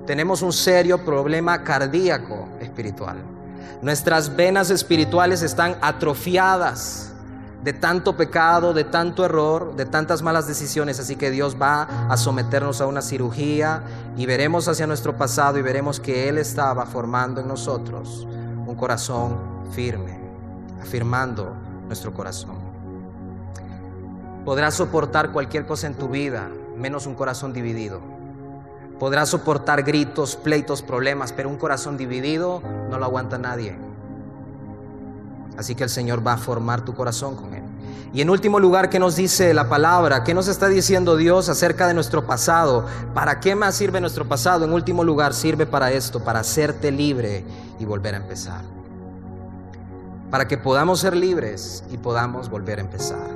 Tenemos 0.06 0.42
un 0.42 0.52
serio 0.52 1.04
problema 1.04 1.62
cardíaco 1.62 2.48
espiritual. 2.61 3.16
Nuestras 3.82 4.34
venas 4.34 4.70
espirituales 4.70 5.42
están 5.42 5.76
atrofiadas 5.80 7.12
de 7.62 7.72
tanto 7.72 8.16
pecado, 8.16 8.72
de 8.72 8.84
tanto 8.84 9.24
error, 9.24 9.74
de 9.76 9.84
tantas 9.84 10.22
malas 10.22 10.46
decisiones. 10.46 11.00
Así 11.00 11.16
que 11.16 11.30
Dios 11.30 11.56
va 11.61 11.82
a 12.08 12.16
someternos 12.16 12.80
a 12.80 12.87
una 12.87 13.02
cirugía 13.02 13.82
y 14.16 14.26
veremos 14.26 14.68
hacia 14.68 14.87
nuestro 14.87 15.16
pasado 15.16 15.58
y 15.58 15.62
veremos 15.62 16.00
que 16.00 16.28
Él 16.28 16.38
estaba 16.38 16.87
formando 16.87 17.40
en 17.40 17.48
nosotros 17.48 18.26
un 18.66 18.74
corazón 18.74 19.37
firme 19.72 20.17
afirmando 20.80 21.54
nuestro 21.86 22.12
corazón. 22.12 22.56
Podrás 24.44 24.74
soportar 24.74 25.32
cualquier 25.32 25.66
cosa 25.66 25.86
en 25.86 25.94
tu 25.94 26.08
vida, 26.08 26.48
menos 26.76 27.06
un 27.06 27.14
corazón 27.14 27.52
dividido. 27.52 28.00
Podrás 28.98 29.28
soportar 29.28 29.82
gritos, 29.82 30.36
pleitos, 30.36 30.82
problemas, 30.82 31.32
pero 31.32 31.48
un 31.48 31.56
corazón 31.56 31.96
dividido 31.96 32.62
no 32.90 32.98
lo 32.98 33.04
aguanta 33.04 33.38
nadie. 33.38 33.76
Así 35.56 35.74
que 35.74 35.84
el 35.84 35.90
Señor 35.90 36.26
va 36.26 36.34
a 36.34 36.38
formar 36.38 36.84
tu 36.84 36.94
corazón 36.94 37.36
con 37.36 37.54
Él. 37.54 37.62
Y 38.12 38.22
en 38.22 38.30
último 38.30 38.58
lugar, 38.58 38.88
¿qué 38.88 38.98
nos 38.98 39.16
dice 39.16 39.52
la 39.52 39.68
palabra? 39.68 40.24
¿Qué 40.24 40.32
nos 40.32 40.48
está 40.48 40.68
diciendo 40.68 41.16
Dios 41.16 41.48
acerca 41.48 41.86
de 41.86 41.94
nuestro 41.94 42.26
pasado? 42.26 42.86
¿Para 43.12 43.40
qué 43.40 43.54
más 43.54 43.74
sirve 43.74 44.00
nuestro 44.00 44.26
pasado? 44.26 44.64
En 44.64 44.72
último 44.72 45.04
lugar, 45.04 45.34
sirve 45.34 45.66
para 45.66 45.92
esto, 45.92 46.24
para 46.24 46.40
hacerte 46.40 46.90
libre 46.90 47.44
y 47.78 47.84
volver 47.84 48.14
a 48.14 48.18
empezar 48.18 48.77
para 50.30 50.46
que 50.46 50.58
podamos 50.58 51.00
ser 51.00 51.16
libres 51.16 51.84
y 51.90 51.96
podamos 51.96 52.50
volver 52.50 52.78
a 52.78 52.82
empezar. 52.82 53.30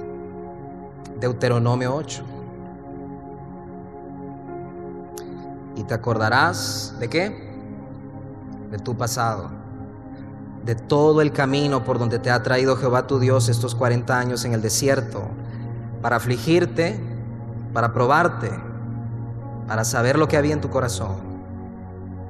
Deuteronomio 1.19 1.95
8. 1.95 2.23
Y 5.77 5.85
te 5.85 5.95
acordarás 5.95 6.95
de 6.99 7.09
qué? 7.09 7.53
De 8.71 8.79
tu 8.79 8.97
pasado, 8.97 9.51
de 10.65 10.75
todo 10.75 11.23
el 11.23 11.33
camino 11.33 11.85
por 11.85 11.99
donde 11.99 12.19
te 12.19 12.31
ha 12.31 12.43
traído 12.43 12.77
Jehová 12.77 13.07
tu 13.07 13.19
Dios 13.19 13.49
estos 13.49 13.75
40 13.75 14.19
años 14.19 14.45
en 14.45 14.53
el 14.53 14.61
desierto, 14.61 15.23
para 16.03 16.17
afligirte, 16.17 17.01
para 17.73 17.95
probarte, 17.95 18.51
para 19.67 19.85
saber 19.85 20.19
lo 20.19 20.29
que 20.29 20.37
había 20.37 20.53
en 20.53 20.61
tu 20.61 20.69
corazón. 20.69 21.33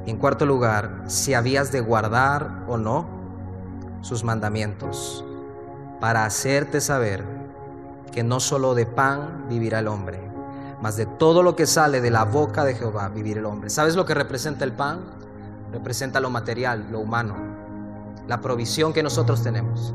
Y 0.07 0.11
en 0.11 0.18
cuarto 0.18 0.46
lugar, 0.46 1.05
si 1.07 1.35
habías 1.35 1.72
de 1.72 1.81
guardar 1.81 2.64
o 2.68 2.77
no 2.77 3.12
sus 4.03 4.25
mandamientos, 4.25 5.25
para 6.01 6.27
hacerte 6.27 6.81
saber 6.81 7.25
que 8.12 8.23
no 8.23 8.41
solo 8.41 8.75
de 8.75 8.85
pan 8.85 9.47
vivirá 9.49 9.79
el 9.79 9.88
hombre, 9.88 10.21
mas 10.83 10.97
de 10.97 11.07
todo 11.07 11.43
lo 11.43 11.57
que 11.57 11.67
sale 11.67 12.01
de 12.01 12.11
la 12.11 12.25
boca 12.25 12.65
de 12.65 12.75
Jehová 12.75 13.09
vivirá 13.09 13.41
el 13.41 13.47
hombre. 13.47 13.71
¿Sabes 13.71 13.97
lo 13.97 14.05
que 14.05 14.15
representa 14.15 14.65
el 14.65 14.73
pan? 14.73 15.01
Representa 15.73 16.21
lo 16.21 16.29
material, 16.29 16.88
lo 16.91 16.99
humano, 17.01 17.37
la 18.29 18.41
provisión 18.41 18.93
que 18.93 19.03
nosotros 19.03 19.43
tenemos. 19.43 19.95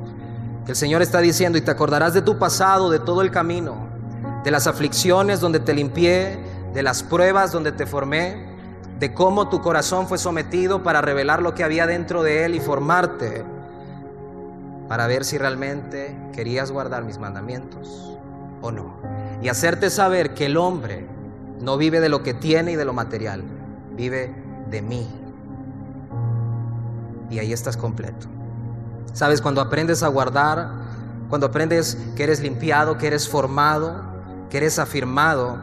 El 0.65 0.76
Señor 0.76 1.02
está 1.02 1.20
diciendo, 1.20 1.58
y 1.58 1.62
te 1.62 1.72
acordarás 1.72 2.13
de 2.13 2.22
tu 2.22 2.39
pasado, 2.39 2.89
de 2.89 3.00
todo 3.00 3.22
el 3.22 3.32
camino, 3.32 3.76
de 4.43 4.52
las 4.52 4.65
aflicciones 4.67 5.39
donde 5.39 5.60
te 5.60 5.74
limpié, 5.74 6.39
de 6.74 6.84
las 6.84 7.04
pruebas 7.04 7.52
donde 7.52 7.72
te 7.72 7.86
formé, 7.86 8.58
de 9.00 9.13
cómo 9.13 9.50
tu 9.50 9.62
corazón 9.62 10.08
fue 10.08 10.17
sometido 10.17 10.84
para 10.84 11.02
revelar 11.02 11.41
lo 11.41 11.54
que 11.54 11.63
había 11.63 11.86
dentro 11.86 12.24
de 12.24 12.46
él 12.46 12.56
y 12.56 12.60
formarte 12.60 13.46
para 14.88 15.08
ver 15.08 15.26
si 15.26 15.38
realmente 15.38 16.15
querías 16.34 16.71
guardar 16.71 17.04
mis 17.04 17.17
mandamientos 17.17 18.17
o 18.62 18.71
no. 18.71 18.95
Y 19.41 19.50
hacerte 19.50 19.89
saber 19.89 20.34
que 20.34 20.45
el 20.45 20.58
hombre 20.58 21.06
no 21.60 21.78
vive 21.78 22.00
de 22.00 22.10
lo 22.10 22.23
que 22.23 22.34
tiene 22.34 22.71
y 22.71 22.76
de 22.76 22.86
lo 22.86 22.93
material, 22.93 23.43
vive 23.95 24.34
de 24.69 24.82
mí. 24.82 25.08
Y 27.30 27.39
ahí 27.39 27.52
estás 27.52 27.76
completo. 27.76 28.28
Sabes, 29.13 29.41
cuando 29.41 29.62
aprendes 29.62 30.04
a 30.04 30.08
guardar, 30.08 30.69
cuando 31.30 31.47
aprendes 31.47 31.97
que 32.15 32.23
eres 32.23 32.39
limpiado, 32.39 32.97
que 32.97 33.08
eres 33.08 33.28
formado, 33.28 34.02
que 34.50 34.58
eres 34.58 34.80
afirmado, 34.80 35.58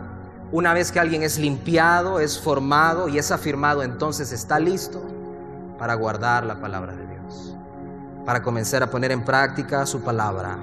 una 0.52 0.74
vez 0.74 0.92
que 0.92 1.00
alguien 1.00 1.22
es 1.22 1.38
limpiado, 1.38 2.20
es 2.20 2.38
formado 2.38 3.08
y 3.08 3.18
es 3.18 3.30
afirmado, 3.30 3.82
entonces 3.82 4.30
está 4.30 4.58
listo 4.58 5.02
para 5.78 5.94
guardar 5.94 6.44
la 6.44 6.60
palabra 6.60 6.94
de 6.94 7.06
Dios 7.06 7.53
para 8.24 8.42
comenzar 8.42 8.82
a 8.82 8.90
poner 8.90 9.12
en 9.12 9.24
práctica 9.24 9.86
su 9.86 10.02
palabra. 10.02 10.58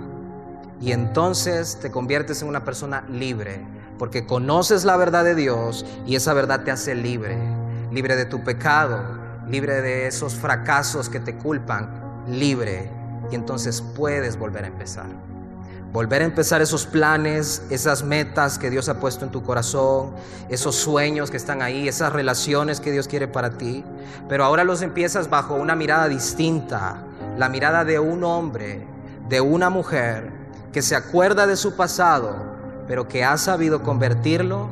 Y 0.80 0.92
entonces 0.92 1.78
te 1.80 1.92
conviertes 1.92 2.42
en 2.42 2.48
una 2.48 2.66
persona 2.66 3.04
libre, 3.08 3.64
porque 4.00 4.26
conoces 4.26 4.84
la 4.84 4.98
verdad 4.98 5.24
de 5.24 5.36
Dios 5.36 5.86
y 6.08 6.16
esa 6.16 6.34
verdad 6.34 6.64
te 6.64 6.72
hace 6.72 6.96
libre, 6.96 7.38
libre 7.92 8.16
de 8.16 8.26
tu 8.26 8.44
pecado, 8.44 9.00
libre 9.48 9.82
de 9.82 10.08
esos 10.08 10.34
fracasos 10.34 11.08
que 11.08 11.20
te 11.20 11.36
culpan, 11.36 12.24
libre. 12.28 12.90
Y 13.32 13.36
entonces 13.36 13.82
puedes 13.82 14.38
volver 14.38 14.64
a 14.64 14.68
empezar. 14.68 15.06
Volver 15.94 16.22
a 16.22 16.26
empezar 16.26 16.62
esos 16.62 16.88
planes, 16.88 17.64
esas 17.70 18.04
metas 18.04 18.58
que 18.58 18.70
Dios 18.70 18.88
ha 18.88 19.00
puesto 19.00 19.26
en 19.26 19.32
tu 19.32 19.44
corazón, 19.44 20.12
esos 20.50 20.76
sueños 20.78 21.30
que 21.30 21.38
están 21.38 21.62
ahí, 21.62 21.88
esas 21.88 22.14
relaciones 22.14 22.80
que 22.80 22.92
Dios 22.92 23.08
quiere 23.10 23.28
para 23.28 23.52
ti. 23.52 23.84
Pero 24.30 24.46
ahora 24.46 24.64
los 24.64 24.82
empiezas 24.82 25.30
bajo 25.30 25.54
una 25.56 25.76
mirada 25.76 26.08
distinta, 26.08 27.04
la 27.38 27.50
mirada 27.50 27.86
de 27.86 28.00
un 28.00 28.24
hombre, 28.24 28.86
de 29.30 29.42
una 29.42 29.70
mujer 29.70 30.32
que 30.72 30.82
se 30.82 30.96
acuerda 30.96 31.48
de 31.48 31.56
su 31.56 31.76
pasado, 31.76 32.36
pero 32.88 33.08
que 33.08 33.24
ha 33.24 33.38
sabido 33.38 33.84
convertirlo 33.84 34.70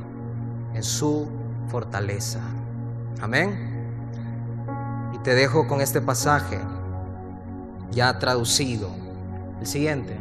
en 0.73 0.83
su 0.83 1.27
fortaleza. 1.69 2.39
Amén. 3.21 3.67
Y 5.13 5.17
te 5.19 5.35
dejo 5.35 5.67
con 5.67 5.81
este 5.81 6.01
pasaje 6.01 6.59
ya 7.91 8.17
traducido. 8.19 8.89
El 9.59 9.67
siguiente. 9.67 10.17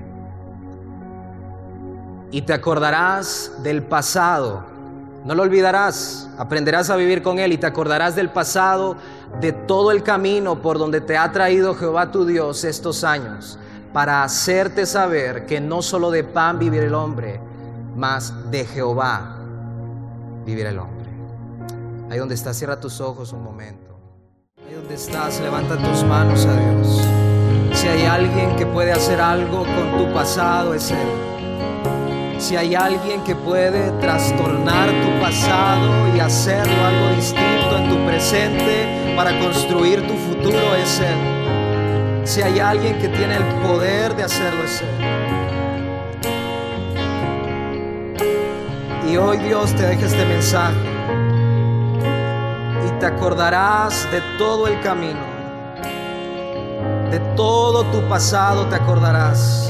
Y 2.31 2.43
te 2.43 2.53
acordarás 2.53 3.53
del 3.63 3.83
pasado. 3.83 4.65
No 5.25 5.35
lo 5.35 5.43
olvidarás. 5.43 6.29
Aprenderás 6.39 6.91
a 6.91 6.97
vivir 6.97 7.23
con 7.23 7.39
Él 7.39 7.53
y 7.53 7.59
te 7.59 7.67
acordarás 7.67 8.15
del 8.15 8.31
pasado 8.31 8.97
de 9.41 9.53
todo 9.53 9.91
el 9.91 10.03
camino 10.03 10.63
por 10.63 10.79
donde 10.79 11.01
te 11.01 11.17
ha 11.17 11.31
traído 11.33 11.75
Jehová 11.75 12.11
tu 12.11 12.25
Dios 12.25 12.65
estos 12.65 13.05
años, 13.05 13.59
para 13.93 14.23
hacerte 14.23 14.87
saber 14.87 15.47
que 15.47 15.61
no 15.61 15.83
solo 15.83 16.11
de 16.11 16.25
pan 16.25 16.59
vivirá 16.59 16.87
el 16.87 16.95
hombre, 16.95 17.41
mas 17.95 18.33
de 18.51 18.65
Jehová 18.65 19.37
vivirá 20.45 20.71
el 20.71 20.79
hombre. 20.79 21.11
Ahí 22.11 22.19
donde 22.19 22.35
estás, 22.35 22.57
cierra 22.57 22.81
tus 22.81 23.01
ojos 23.01 23.33
un 23.33 23.43
momento. 23.43 23.99
Ahí 24.67 24.75
donde 24.75 24.95
estás, 24.95 25.41
levanta 25.41 25.77
tus 25.77 26.05
manos 26.05 26.47
a 26.47 26.55
Dios. 26.55 27.03
Si 27.75 27.87
hay 27.87 28.07
alguien 28.07 28.57
que 28.57 28.65
puede 28.67 28.93
hacer 28.93 29.21
algo 29.21 29.65
con 29.65 29.99
tu 29.99 30.13
pasado, 30.15 30.73
es 30.75 30.91
Él. 30.91 31.28
Si 32.39 32.57
hay 32.57 32.75
alguien 32.77 33.25
que 33.25 33.35
puede 33.35 33.91
trastornar 34.01 34.89
tu 34.89 35.21
pasado 35.21 36.15
y 36.15 36.21
hacerlo 36.21 36.87
algo 36.87 37.17
distinto 37.17 37.77
en 37.77 37.89
tu 37.91 38.07
presente 38.07 39.15
para 39.17 39.37
construir 39.41 40.07
tu 40.07 40.15
futuro, 40.15 40.77
es 40.77 41.01
Él. 41.01 42.23
Si 42.25 42.41
hay 42.41 42.61
alguien 42.61 42.97
que 43.01 43.09
tiene 43.09 43.37
el 43.37 43.45
poder 43.67 44.15
de 44.15 44.23
hacerlo, 44.23 44.63
es 44.65 44.81
Él. 44.83 44.89
Y 49.11 49.17
hoy 49.17 49.39
Dios 49.39 49.75
te 49.75 49.87
deja 49.87 50.07
este 50.07 50.25
mensaje 50.25 50.77
y 52.87 53.01
te 53.01 53.07
acordarás 53.07 54.07
de 54.13 54.21
todo 54.39 54.69
el 54.69 54.79
camino, 54.81 55.19
de 57.11 57.19
todo 57.35 57.85
tu 57.87 58.01
pasado 58.09 58.67
te 58.67 58.77
acordarás, 58.77 59.68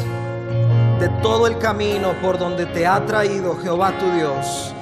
de 0.99 1.09
todo 1.23 1.47
el 1.47 1.59
camino 1.59 2.13
por 2.21 2.39
donde 2.39 2.67
te 2.67 2.87
ha 2.87 3.05
traído 3.07 3.57
Jehová 3.59 3.97
tu 3.99 4.11
Dios 4.13 4.75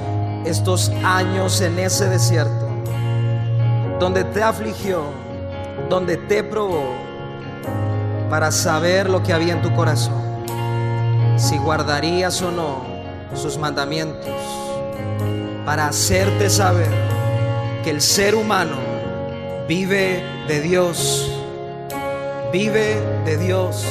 estos 0.45 0.91
años 1.05 1.61
en 1.61 1.79
ese 1.79 2.09
desierto, 2.09 2.69
donde 3.99 4.25
te 4.25 4.43
afligió, 4.43 5.03
donde 5.89 6.17
te 6.17 6.43
probó, 6.45 6.95
para 8.31 8.51
saber 8.51 9.11
lo 9.11 9.23
que 9.23 9.33
había 9.33 9.53
en 9.53 9.63
tu 9.63 9.75
corazón, 9.75 10.23
si 11.37 11.59
guardarías 11.59 12.41
o 12.43 12.51
no 12.51 12.85
sus 13.35 13.59
mandamientos 13.59 14.31
para 15.65 15.89
hacerte 15.89 16.49
saber 16.49 16.89
que 17.83 17.91
el 17.91 18.01
ser 18.01 18.37
humano 18.37 18.77
vive 19.67 20.23
de 20.47 20.61
Dios, 20.61 21.29
vive 22.53 23.01
de 23.25 23.37
Dios, 23.37 23.85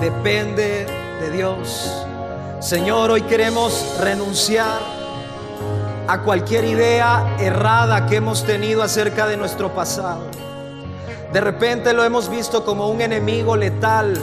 depende 0.00 0.86
de 0.86 1.01
Dios. 1.30 1.90
Señor, 2.60 3.10
hoy 3.10 3.22
queremos 3.22 3.96
renunciar 4.00 4.80
a 6.06 6.22
cualquier 6.22 6.64
idea 6.64 7.36
errada 7.38 8.06
que 8.06 8.16
hemos 8.16 8.44
tenido 8.44 8.82
acerca 8.82 9.26
de 9.26 9.36
nuestro 9.36 9.74
pasado. 9.74 10.22
De 11.32 11.40
repente 11.40 11.92
lo 11.92 12.04
hemos 12.04 12.28
visto 12.28 12.64
como 12.64 12.88
un 12.88 13.00
enemigo 13.00 13.56
letal 13.56 14.14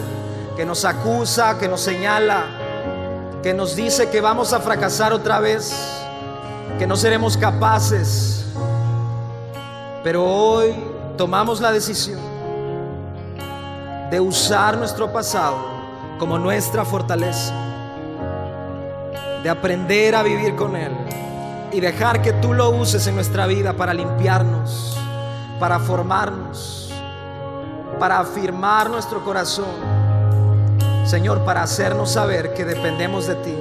que 0.55 0.65
nos 0.65 0.85
acusa, 0.85 1.57
que 1.57 1.67
nos 1.67 1.81
señala, 1.81 2.43
que 3.41 3.53
nos 3.53 3.75
dice 3.75 4.09
que 4.09 4.21
vamos 4.21 4.53
a 4.53 4.59
fracasar 4.59 5.13
otra 5.13 5.39
vez, 5.39 5.73
que 6.77 6.85
no 6.85 6.95
seremos 6.95 7.37
capaces. 7.37 8.45
Pero 10.03 10.25
hoy 10.25 10.75
tomamos 11.17 11.61
la 11.61 11.71
decisión 11.71 12.19
de 14.11 14.19
usar 14.19 14.77
nuestro 14.77 15.11
pasado 15.11 15.78
como 16.19 16.37
nuestra 16.37 16.85
fortaleza, 16.85 17.53
de 19.41 19.49
aprender 19.49 20.13
a 20.15 20.21
vivir 20.21 20.55
con 20.55 20.75
Él 20.75 20.91
y 21.71 21.79
dejar 21.79 22.21
que 22.21 22.33
tú 22.33 22.53
lo 22.53 22.69
uses 22.69 23.07
en 23.07 23.15
nuestra 23.15 23.47
vida 23.47 23.73
para 23.73 23.93
limpiarnos, 23.93 24.95
para 25.59 25.79
formarnos, 25.79 26.93
para 27.97 28.19
afirmar 28.19 28.89
nuestro 28.89 29.23
corazón 29.23 29.99
Señor, 31.09 31.43
para 31.43 31.63
hacernos 31.63 32.11
saber 32.11 32.53
que 32.53 32.63
dependemos 32.63 33.25
de 33.25 33.33
ti, 33.33 33.57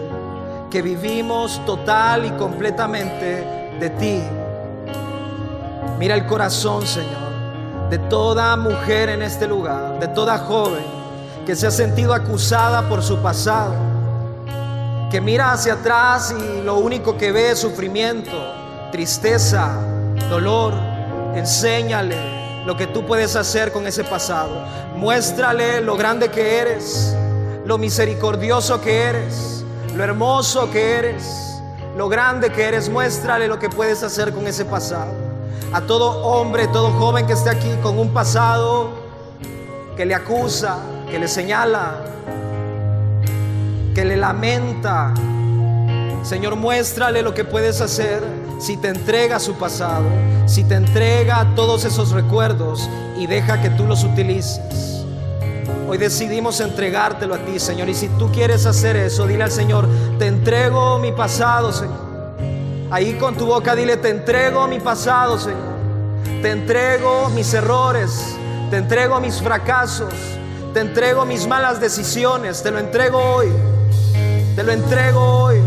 que 0.71 0.83
vivimos 0.83 1.65
total 1.65 2.27
y 2.27 2.31
completamente 2.33 3.77
de 3.81 3.91
ti. 3.99 4.23
Mira 5.99 6.15
el 6.15 6.27
corazón, 6.27 6.87
Señor, 6.87 7.89
de 7.89 7.97
toda 7.99 8.55
mujer 8.59 9.09
en 9.09 9.23
este 9.23 9.47
lugar, 9.47 9.99
de 9.99 10.09
toda 10.09 10.37
joven 10.37 10.98
que 11.49 11.57
se 11.57 11.67
ha 11.67 11.71
sentido 11.71 12.13
acusada 12.13 12.87
por 12.91 13.03
su 13.03 13.23
pasado, 13.23 13.73
que 15.11 15.19
mira 15.19 15.51
hacia 15.51 15.73
atrás 15.73 16.35
y 16.39 16.61
lo 16.61 16.75
único 16.75 17.17
que 17.17 17.33
ve 17.33 17.53
es 17.53 17.59
sufrimiento, 17.59 18.33
tristeza, 18.93 19.73
dolor. 20.29 20.75
Enséñale 21.35 22.67
lo 22.67 22.77
que 22.77 22.87
tú 22.87 23.07
puedes 23.07 23.35
hacer 23.35 23.73
con 23.73 23.87
ese 23.87 24.05
pasado. 24.05 24.63
Muéstrale 24.97 25.81
lo 25.81 25.97
grande 25.97 26.29
que 26.29 26.59
eres 26.59 27.17
lo 27.65 27.79
misericordioso 27.79 28.83
que 28.83 29.05
eres, 29.05 29.65
lo 29.97 30.05
hermoso 30.05 30.71
que 30.71 30.97
eres, 30.97 31.63
lo 31.97 32.11
grande 32.11 32.53
que 32.53 32.65
eres. 32.65 32.91
Muéstrale 32.91 33.49
lo 33.49 33.59
que 33.59 33.71
puedes 33.71 34.03
hacer 34.03 34.35
con 34.35 34.47
ese 34.47 34.67
pasado. 34.67 35.13
A 35.73 35.81
todo 35.81 36.11
hombre, 36.27 36.69
todo 36.69 36.91
joven 36.91 37.27
que 37.27 37.33
esté 37.33 37.49
aquí 37.49 37.75
con 37.83 37.99
un 37.99 38.13
pasado 38.13 38.91
que 39.97 40.05
le 40.05 40.15
acusa, 40.15 40.77
que 41.11 41.19
le 41.19 41.29
señala, 41.29 42.05
que 43.95 44.05
le 44.05 44.17
lamenta. 44.17 45.15
Señor, 46.23 46.57
muéstrale 46.57 47.23
lo 47.23 47.35
que 47.35 47.45
puedes 47.45 47.81
hacer 47.81 48.23
si 48.59 48.77
te 48.77 48.89
entrega 48.89 49.39
su 49.39 49.55
pasado, 49.55 50.05
si 50.47 50.65
te 50.65 50.75
entrega 50.75 51.47
todos 51.55 51.85
esos 51.85 52.11
recuerdos 52.11 52.89
y 53.17 53.27
deja 53.27 53.61
que 53.63 53.71
tú 53.71 53.85
los 53.87 54.05
utilices. 54.05 55.05
Hoy 55.89 55.97
decidimos 55.97 56.61
entregártelo 56.61 57.35
a 57.35 57.39
ti, 57.39 57.59
Señor. 57.59 57.89
Y 57.89 57.95
si 57.95 58.09
tú 58.11 58.31
quieres 58.31 58.67
hacer 58.67 58.97
eso, 58.97 59.27
dile 59.27 59.45
al 59.45 59.51
Señor, 59.51 59.89
te 60.19 60.27
entrego 60.27 60.99
mi 60.99 61.13
pasado, 61.13 61.73
Señor. 61.73 62.09
Ahí 62.91 63.15
con 63.15 63.37
tu 63.37 63.47
boca 63.47 63.75
dile, 63.75 63.97
te 63.97 64.11
entrego 64.11 64.67
mi 64.67 64.81
pasado, 64.81 65.39
Señor. 65.39 65.79
Te 66.43 66.51
entrego 66.51 67.31
mis 67.31 67.53
errores, 67.55 68.37
te 68.71 68.77
entrego 68.77 69.19
mis 69.19 69.41
fracasos, 69.41 70.13
te 70.79 70.83
entrego 70.83 71.25
mis 71.25 71.45
malas 71.49 71.81
decisiones, 71.81 72.63
te 72.63 72.71
lo 72.71 72.79
entrego 72.79 73.19
hoy. 73.19 73.49
Te 74.55 74.63
lo 74.63 74.71
entrego 74.71 75.21
hoy. 75.21 75.61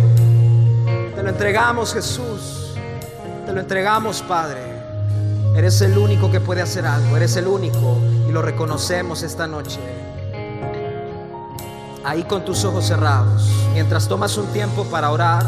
Te 1.14 1.22
lo 1.22 1.28
entregamos, 1.28 1.94
Jesús. 1.94 2.78
Te 3.46 3.52
lo 3.52 3.60
entregamos, 3.60 4.22
Padre. 4.22 4.62
Eres 5.54 5.82
el 5.82 5.98
único 5.98 6.32
que 6.32 6.40
puede 6.40 6.62
hacer 6.62 6.86
algo, 6.86 7.18
eres 7.18 7.36
el 7.36 7.48
único 7.48 7.98
y 8.30 8.32
lo 8.32 8.42
reconocemos 8.42 9.22
esta 9.22 9.48
noche 9.48 9.82
ahí 12.06 12.24
con 12.24 12.46
tus 12.46 12.64
ojos 12.64 12.86
cerrados, 12.86 13.52
mientras 13.74 14.08
tomas 14.08 14.38
un 14.38 14.48
tiempo 14.48 14.86
para 14.86 15.12
orar 15.12 15.46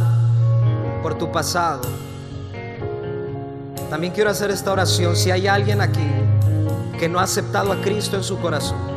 por 1.01 1.17
tu 1.17 1.31
pasado, 1.31 1.83
también 3.89 4.11
quiero 4.11 4.29
hacer 4.29 4.51
esta 4.51 4.73
oración. 4.73 5.15
Si 5.15 5.31
hay 5.31 5.47
alguien 5.47 5.79
aquí 5.79 6.11
que 6.99 7.07
no 7.07 7.19
ha 7.19 7.23
aceptado 7.23 7.71
a 7.71 7.81
Cristo 7.81 8.17
en 8.17 8.25
su 8.25 8.37
corazón 8.39 8.92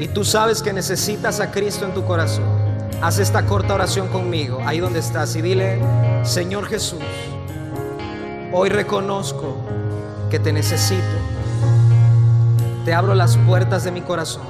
y 0.00 0.08
tú 0.08 0.24
sabes 0.24 0.62
que 0.62 0.72
necesitas 0.72 1.40
a 1.40 1.50
Cristo 1.50 1.84
en 1.84 1.92
tu 1.92 2.04
corazón, 2.04 2.44
haz 3.02 3.18
esta 3.18 3.44
corta 3.46 3.74
oración 3.74 4.08
conmigo, 4.08 4.60
ahí 4.64 4.78
donde 4.78 5.00
estás, 5.00 5.34
y 5.36 5.42
dile, 5.42 5.80
Señor 6.22 6.66
Jesús, 6.66 7.02
hoy 8.52 8.68
reconozco 8.68 9.56
que 10.30 10.38
te 10.38 10.52
necesito. 10.52 11.02
Te 12.84 12.94
abro 12.94 13.14
las 13.14 13.36
puertas 13.36 13.84
de 13.84 13.90
mi 13.90 14.00
corazón 14.00 14.42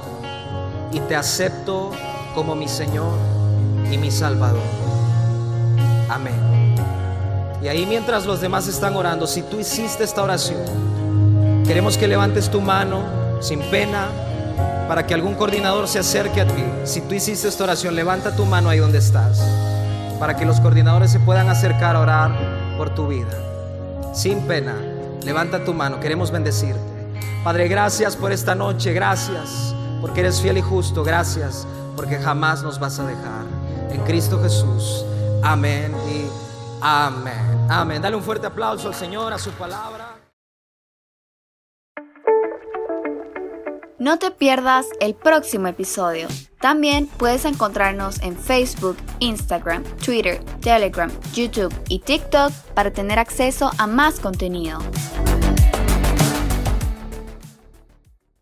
y 0.91 0.99
te 1.01 1.15
acepto 1.15 1.91
como 2.35 2.55
mi 2.55 2.67
Señor 2.67 3.17
y 3.91 3.97
mi 3.97 4.11
Salvador. 4.11 4.61
Amén. 6.09 6.75
Y 7.61 7.67
ahí 7.67 7.85
mientras 7.85 8.25
los 8.25 8.39
demás 8.39 8.67
están 8.67 8.95
orando, 8.95 9.27
si 9.27 9.41
tú 9.41 9.59
hiciste 9.59 10.03
esta 10.03 10.23
oración, 10.23 10.61
queremos 11.65 11.97
que 11.97 12.07
levantes 12.07 12.49
tu 12.49 12.61
mano 12.61 13.03
sin 13.41 13.59
pena 13.69 14.07
para 14.89 15.07
que 15.07 15.13
algún 15.13 15.35
coordinador 15.35 15.87
se 15.87 15.99
acerque 15.99 16.41
a 16.41 16.47
ti. 16.47 16.63
Si 16.83 16.99
tú 16.99 17.15
hiciste 17.15 17.47
esta 17.47 17.63
oración, 17.63 17.95
levanta 17.95 18.35
tu 18.35 18.43
mano 18.43 18.67
ahí 18.67 18.79
donde 18.79 18.97
estás, 18.97 19.41
para 20.19 20.35
que 20.35 20.45
los 20.45 20.59
coordinadores 20.59 21.11
se 21.11 21.19
puedan 21.21 21.47
acercar 21.47 21.95
a 21.95 22.01
orar 22.01 22.31
por 22.77 22.93
tu 22.93 23.07
vida. 23.07 23.37
Sin 24.13 24.41
pena, 24.41 24.75
levanta 25.23 25.63
tu 25.63 25.73
mano, 25.73 26.01
queremos 26.01 26.31
bendecirte. 26.31 26.81
Padre, 27.45 27.69
gracias 27.69 28.17
por 28.17 28.33
esta 28.33 28.53
noche, 28.53 28.91
gracias 28.91 29.73
porque 30.01 30.21
eres 30.21 30.41
fiel 30.41 30.57
y 30.57 30.61
justo. 30.61 31.03
Gracias, 31.03 31.67
porque 31.95 32.17
jamás 32.17 32.63
nos 32.63 32.79
vas 32.79 32.99
a 32.99 33.05
dejar. 33.05 33.45
En 33.91 34.01
Cristo 34.03 34.41
Jesús. 34.41 35.03
Amén 35.43 35.93
y 36.09 36.25
amén. 36.81 37.67
Amén. 37.69 38.01
Dale 38.01 38.15
un 38.15 38.23
fuerte 38.23 38.47
aplauso 38.47 38.87
al 38.87 38.95
Señor, 38.95 39.33
a 39.33 39.37
su 39.37 39.51
palabra. 39.51 40.18
No 43.99 44.17
te 44.17 44.31
pierdas 44.31 44.85
el 45.01 45.13
próximo 45.13 45.67
episodio. 45.67 46.29
También 46.61 47.07
puedes 47.07 47.43
encontrarnos 47.43 48.21
en 48.21 48.37
Facebook, 48.37 48.95
Instagram, 49.19 49.83
Twitter, 49.97 50.41
Telegram, 50.61 51.11
YouTube 51.33 51.73
y 51.89 51.99
TikTok 51.99 52.53
para 52.73 52.91
tener 52.91 53.19
acceso 53.19 53.69
a 53.77 53.87
más 53.87 54.21
contenido. 54.21 54.79